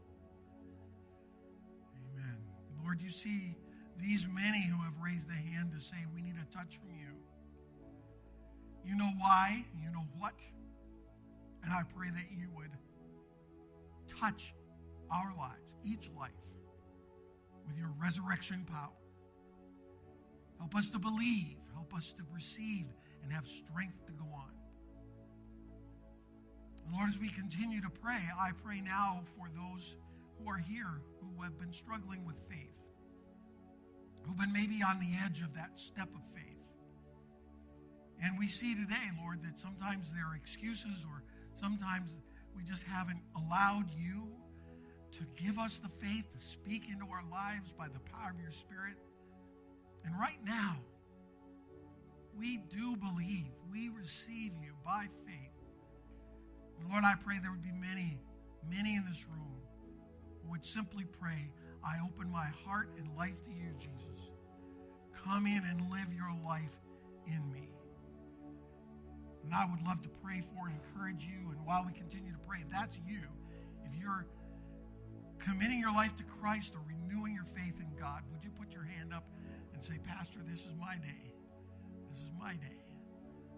Amen. 2.15 2.39
Lord, 2.83 3.03
you 3.03 3.11
see 3.11 3.57
these 3.99 4.27
many 4.31 4.56
raised 5.07 5.31
a 5.31 5.35
hand 5.35 5.71
to 5.73 5.81
say, 5.81 5.97
We 6.15 6.23
need 6.23 6.35
a 6.41 6.57
touch 6.57 6.79
from 6.79 6.97
you. 6.99 7.15
You 8.85 8.97
know 8.97 9.11
why, 9.19 9.65
you 9.83 9.91
know 9.91 10.05
what. 10.19 10.35
And 11.63 11.73
I 11.73 11.83
pray 11.97 12.09
that 12.11 12.27
you 12.31 12.49
would 12.57 12.71
touch 14.09 14.55
our 15.11 15.33
lives, 15.37 15.63
each 15.85 16.11
life, 16.19 16.31
with 17.67 17.77
your 17.77 17.91
resurrection 18.01 18.65
power. 18.69 18.91
Help 20.59 20.75
us 20.75 20.91
to 20.91 20.99
believe, 20.99 21.57
help 21.75 21.95
us 21.95 22.13
to 22.17 22.23
receive, 22.35 22.87
and 23.23 23.33
have 23.33 23.47
strength 23.47 24.07
to 24.07 24.13
go 24.13 24.25
on. 24.25 24.51
And 26.85 26.95
Lord, 26.95 27.09
as 27.09 27.19
we 27.19 27.29
continue 27.29 27.81
to 27.81 27.91
pray, 27.91 28.23
I 28.39 28.53
pray 28.65 28.81
now 28.81 29.23
for 29.37 29.49
those 29.55 29.97
who 30.39 30.49
are 30.49 30.59
here 30.59 31.01
who 31.21 31.43
have 31.43 31.59
been 31.59 31.73
struggling 31.73 32.25
with 32.25 32.37
faith, 32.49 32.76
who've 34.27 34.37
been 34.37 34.53
maybe 34.53 34.83
on 34.83 34.99
the 34.99 35.09
edge 35.25 35.41
of 35.43 35.55
that 35.55 35.71
step 35.77 36.09
of 36.15 36.23
faith. 36.35 36.43
And 38.23 38.39
we 38.39 38.49
see 38.49 38.75
today, 38.75 39.11
Lord, 39.23 39.43
that 39.43 39.59
sometimes 39.59 40.07
there 40.13 40.27
are 40.27 40.35
excuses 40.35 41.05
or 41.05 41.23
sometimes 41.55 42.11
we 42.57 42.65
just 42.65 42.83
haven't 42.83 43.21
allowed 43.37 43.87
you 43.97 44.29
to 45.13 45.25
give 45.37 45.59
us 45.59 45.79
the 45.79 45.89
faith 46.05 46.25
to 46.33 46.39
speak 46.39 46.85
into 46.91 47.05
our 47.07 47.23
lives 47.31 47.73
by 47.77 47.89
the 47.89 48.01
power 48.01 48.31
of 48.31 48.41
your 48.41 48.51
Spirit. 48.51 48.97
And 50.05 50.19
right 50.19 50.39
now, 50.45 50.79
we 52.39 52.59
do 52.71 52.97
believe. 52.97 53.47
We 53.71 53.89
receive 53.89 54.53
you 54.63 54.73
by 54.85 55.07
faith. 55.27 55.53
And 56.81 56.91
Lord, 56.91 57.05
I 57.05 57.15
pray 57.23 57.39
there 57.41 57.51
would 57.51 57.63
be 57.63 57.73
many, 57.73 58.19
many 58.69 58.97
in 58.97 59.05
this 59.09 59.25
room 59.29 59.57
who 60.43 60.51
would 60.51 60.65
simply 60.65 61.05
pray, 61.05 61.51
I 61.85 61.97
open 62.05 62.31
my 62.31 62.47
heart 62.65 62.91
and 62.99 63.09
life 63.17 63.43
to 63.45 63.51
you, 63.51 63.73
Jesus. 63.79 64.16
Come 65.27 65.47
in 65.47 65.65
and 65.67 65.91
live 65.91 66.07
your 66.15 66.31
life 66.47 66.79
in 67.27 67.43
me. 67.51 67.69
And 69.43 69.53
I 69.53 69.67
would 69.67 69.83
love 69.83 70.01
to 70.03 70.09
pray 70.23 70.43
for 70.55 70.69
and 70.69 70.79
encourage 70.79 71.25
you. 71.25 71.51
And 71.51 71.59
while 71.67 71.85
we 71.85 71.93
continue 71.93 72.31
to 72.31 72.39
pray, 72.47 72.59
if 72.63 72.71
that's 72.71 72.97
you, 73.07 73.19
if 73.85 73.91
you're 73.99 74.25
committing 75.41 75.81
your 75.81 75.93
life 75.93 76.17
to 76.19 76.25
Christ 76.39 76.75
or 76.75 76.83
renewing 76.87 77.35
your 77.35 77.47
faith 77.57 77.75
in 77.81 77.91
God, 77.99 78.23
would 78.31 78.45
you 78.45 78.51
put 78.51 78.73
your 78.73 78.85
hand 78.85 79.13
up 79.13 79.25
and 79.75 79.83
say, 79.83 79.99
Pastor, 80.07 80.39
this 80.47 80.61
is 80.61 80.75
my 80.79 80.95
day. 80.95 81.33
This 82.11 82.23
is 82.23 82.31
my 82.39 82.55
day. 82.55 82.79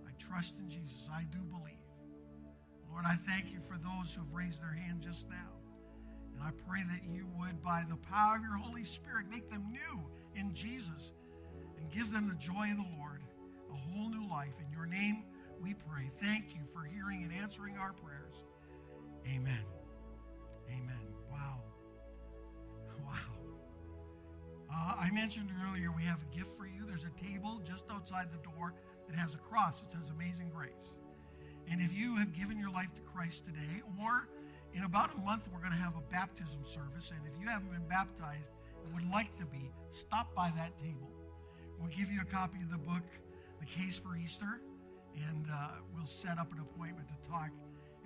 I 0.09 0.13
trust 0.17 0.57
in 0.59 0.71
Jesus. 0.71 1.09
I 1.13 1.25
do 1.25 1.39
believe. 1.53 1.85
Lord, 2.91 3.05
I 3.07 3.17
thank 3.29 3.53
you 3.53 3.61
for 3.69 3.77
those 3.77 4.15
who 4.15 4.25
have 4.25 4.33
raised 4.33 4.63
their 4.63 4.73
hand 4.73 5.03
just 5.03 5.29
now. 5.29 5.53
And 6.33 6.43
I 6.43 6.51
pray 6.67 6.81
that 6.89 7.05
you 7.13 7.27
would, 7.37 7.63
by 7.63 7.85
the 7.89 7.97
power 7.97 8.37
of 8.37 8.43
your 8.43 8.57
Holy 8.57 8.85
Spirit, 8.85 9.27
make 9.31 9.51
them 9.51 9.69
new 9.71 10.09
in 10.35 10.55
Jesus 10.55 11.13
and 11.89 11.97
give 11.97 12.13
them 12.13 12.29
the 12.29 12.35
joy 12.35 12.71
of 12.71 12.77
the 12.77 12.87
Lord, 12.99 13.21
a 13.71 13.77
whole 13.77 14.09
new 14.11 14.29
life. 14.29 14.53
In 14.59 14.71
your 14.77 14.87
name, 14.87 15.25
we 15.63 15.75
pray. 15.75 16.11
Thank 16.21 16.55
you 16.55 16.61
for 16.73 16.85
hearing 16.85 17.23
and 17.25 17.33
answering 17.33 17.77
our 17.77 17.93
prayers. 17.93 18.35
Amen. 19.27 19.65
Amen. 20.69 21.07
Wow. 21.31 21.61
Wow. 23.05 23.15
Uh, 24.71 24.95
I 24.99 25.11
mentioned 25.13 25.51
earlier 25.67 25.91
we 25.93 26.03
have 26.03 26.19
a 26.31 26.37
gift 26.37 26.51
for 26.57 26.67
you. 26.67 26.85
There's 26.87 27.05
a 27.05 27.25
table 27.25 27.61
just 27.67 27.85
outside 27.91 28.29
the 28.33 28.51
door 28.51 28.75
that 29.09 29.17
has 29.17 29.35
a 29.35 29.39
cross. 29.39 29.83
It 29.83 29.91
says 29.93 30.11
Amazing 30.11 30.51
Grace. 30.55 30.93
And 31.71 31.81
if 31.81 31.95
you 31.95 32.17
have 32.17 32.33
given 32.35 32.59
your 32.59 32.71
life 32.71 32.93
to 32.95 33.01
Christ 33.13 33.45
today, 33.47 33.83
or 34.01 34.29
in 34.75 34.85
about 34.85 35.15
a 35.15 35.19
month, 35.19 35.43
we're 35.53 35.61
going 35.61 35.73
to 35.73 35.79
have 35.79 35.97
a 35.97 36.13
baptism 36.13 36.65
service. 36.65 37.11
And 37.11 37.21
if 37.27 37.41
you 37.41 37.49
haven't 37.49 37.71
been 37.71 37.89
baptized 37.89 38.53
and 38.85 38.95
would 38.95 39.11
like 39.11 39.35
to 39.39 39.47
be, 39.47 39.71
stop 39.91 40.35
by 40.35 40.53
that 40.57 40.77
table. 40.79 41.18
We'll 41.79 41.91
give 41.91 42.11
you 42.11 42.21
a 42.21 42.25
copy 42.25 42.59
of 42.63 42.71
the 42.71 42.79
book, 42.79 43.05
The 43.61 43.67
Case 43.67 43.99
for 43.99 44.17
Easter 44.17 44.61
and 45.27 45.47
uh, 45.53 45.69
we'll 45.95 46.07
set 46.07 46.39
up 46.39 46.53
an 46.53 46.61
appointment 46.61 47.09
to 47.09 47.29
talk 47.29 47.51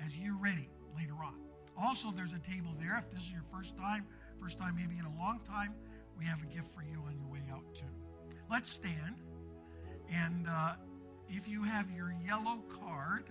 as 0.05 0.17
you're 0.17 0.37
ready 0.37 0.69
later 0.97 1.15
on. 1.25 1.35
Also, 1.77 2.11
there's 2.11 2.33
a 2.33 2.39
table 2.39 2.75
there. 2.79 2.97
If 2.99 3.15
this 3.15 3.25
is 3.25 3.33
your 3.33 3.45
first 3.53 3.77
time, 3.77 4.07
first 4.41 4.59
time 4.59 4.77
maybe 4.77 4.99
in 4.99 5.05
a 5.05 5.19
long 5.19 5.41
time, 5.47 5.75
we 6.19 6.25
have 6.25 6.43
a 6.43 6.47
gift 6.47 6.73
for 6.75 6.83
you 6.83 7.03
on 7.07 7.17
your 7.19 7.29
way 7.33 7.41
out 7.53 7.65
too. 7.75 7.85
Let's 8.51 8.71
stand. 8.71 9.17
And 10.11 10.47
uh, 10.49 10.75
if 11.29 11.49
you 11.49 11.63
have 11.63 11.91
your 11.91 12.15
yellow 12.25 12.63
card 12.69 13.25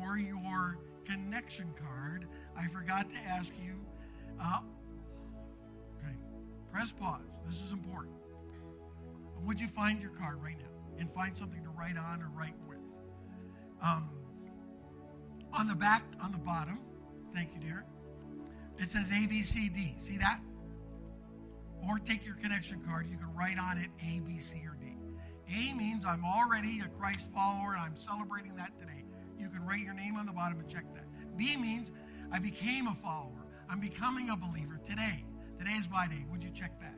or 0.00 0.16
your 0.16 0.78
connection 1.04 1.74
card, 1.78 2.26
I 2.56 2.66
forgot 2.68 3.10
to 3.10 3.16
ask 3.16 3.52
you. 3.62 3.74
Uh, 4.42 4.60
okay, 5.98 6.16
press 6.72 6.92
pause. 6.92 7.20
This 7.46 7.60
is 7.62 7.72
important. 7.72 8.14
Would 9.44 9.60
you 9.60 9.68
find 9.68 10.00
your 10.00 10.10
card 10.10 10.42
right 10.42 10.58
now 10.58 10.98
and 10.98 11.12
find 11.12 11.36
something 11.36 11.62
to 11.62 11.70
write 11.70 11.96
on 11.96 12.22
or 12.22 12.28
write 12.36 12.54
with? 12.68 12.78
Um, 13.82 14.10
on 15.52 15.66
the 15.66 15.74
back, 15.74 16.04
on 16.22 16.32
the 16.32 16.38
bottom, 16.38 16.80
thank 17.34 17.54
you, 17.54 17.60
dear, 17.60 17.84
it 18.78 18.88
says 18.88 19.10
A, 19.10 19.26
B, 19.26 19.42
C, 19.42 19.68
D. 19.68 19.94
See 19.98 20.16
that? 20.18 20.40
Or 21.86 21.98
take 21.98 22.24
your 22.26 22.36
connection 22.36 22.80
card. 22.86 23.08
You 23.10 23.16
can 23.16 23.32
write 23.34 23.58
on 23.58 23.78
it 23.78 23.90
A, 24.02 24.20
B, 24.20 24.38
C, 24.38 24.62
or 24.66 24.76
D. 24.80 24.96
A 25.48 25.74
means 25.74 26.04
I'm 26.04 26.24
already 26.24 26.80
a 26.80 26.88
Christ 26.98 27.26
follower 27.34 27.72
and 27.72 27.80
I'm 27.80 27.96
celebrating 27.96 28.54
that 28.56 28.78
today. 28.78 29.04
You 29.38 29.48
can 29.48 29.64
write 29.66 29.80
your 29.80 29.94
name 29.94 30.16
on 30.16 30.26
the 30.26 30.32
bottom 30.32 30.60
and 30.60 30.68
check 30.68 30.84
that. 30.94 31.04
B 31.36 31.56
means 31.56 31.90
I 32.30 32.38
became 32.38 32.86
a 32.86 32.94
follower. 32.94 33.46
I'm 33.68 33.80
becoming 33.80 34.30
a 34.30 34.36
believer 34.36 34.78
today. 34.84 35.24
Today 35.58 35.72
is 35.72 35.88
my 35.90 36.06
day. 36.06 36.24
Would 36.30 36.42
you 36.42 36.50
check 36.50 36.78
that? 36.80 36.94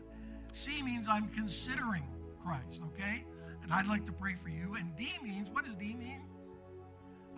C 0.53 0.83
means 0.83 1.07
I'm 1.09 1.29
considering 1.29 2.03
Christ, 2.45 2.81
okay? 2.89 3.25
And 3.63 3.73
I'd 3.73 3.87
like 3.87 4.05
to 4.07 4.13
pray 4.13 4.35
for 4.35 4.49
you. 4.49 4.75
And 4.79 4.95
D 4.97 5.13
means, 5.23 5.49
what 5.51 5.65
does 5.65 5.77
D 5.77 5.95
mean? 5.95 6.23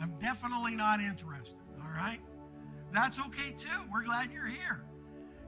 I'm 0.00 0.14
definitely 0.20 0.74
not 0.74 1.00
interested, 1.00 1.56
all 1.80 1.90
right? 1.94 2.20
That's 2.92 3.18
okay 3.26 3.54
too. 3.56 3.80
We're 3.92 4.02
glad 4.04 4.32
you're 4.32 4.46
here. 4.46 4.84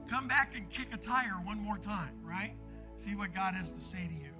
Come 0.09 0.27
back 0.27 0.55
and 0.55 0.69
kick 0.69 0.87
a 0.93 0.97
tire 0.97 1.39
one 1.43 1.59
more 1.59 1.77
time, 1.77 2.13
right? 2.23 2.53
See 2.97 3.15
what 3.15 3.33
God 3.33 3.53
has 3.55 3.71
to 3.71 3.81
say 3.81 4.07
to 4.07 4.13
you. 4.13 4.31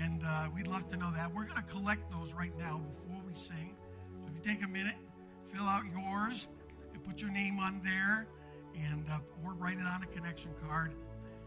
And 0.00 0.24
uh, 0.24 0.48
we'd 0.54 0.66
love 0.66 0.88
to 0.88 0.96
know 0.96 1.12
that. 1.12 1.32
We're 1.32 1.44
going 1.44 1.62
to 1.62 1.70
collect 1.70 2.10
those 2.10 2.32
right 2.32 2.56
now 2.58 2.80
before 2.94 3.22
we 3.26 3.34
sing. 3.34 3.76
So 4.22 4.28
if 4.28 4.34
you 4.34 4.52
take 4.52 4.64
a 4.64 4.68
minute, 4.68 4.96
fill 5.52 5.64
out 5.64 5.84
yours 5.92 6.48
and 6.92 7.02
put 7.04 7.20
your 7.20 7.30
name 7.30 7.58
on 7.58 7.80
there 7.84 8.26
and 8.74 9.04
uh, 9.10 9.18
or 9.44 9.52
write 9.54 9.78
it 9.78 9.86
on 9.86 10.02
a 10.02 10.06
connection 10.06 10.50
card. 10.66 10.92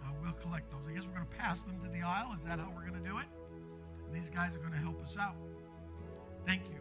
Uh, 0.08 0.12
we'll 0.24 0.34
collect 0.34 0.72
those. 0.72 0.80
I 0.90 0.94
guess 0.94 1.06
we're 1.06 1.14
going 1.14 1.28
to 1.28 1.36
pass 1.36 1.64
them 1.64 1.80
to 1.84 1.90
the 1.90 2.06
aisle. 2.06 2.34
Is 2.36 2.44
that 2.44 2.60
how 2.60 2.72
we're 2.76 2.88
going 2.90 3.04
to 3.04 3.10
do 3.10 3.18
it? 3.18 3.26
And 4.06 4.16
these 4.16 4.30
guys 4.30 4.56
are 4.56 4.60
going 4.60 4.72
to 4.72 4.78
help 4.78 5.02
us 5.04 5.18
out. 5.20 5.36
Thank 6.46 6.64
you. 6.70 6.77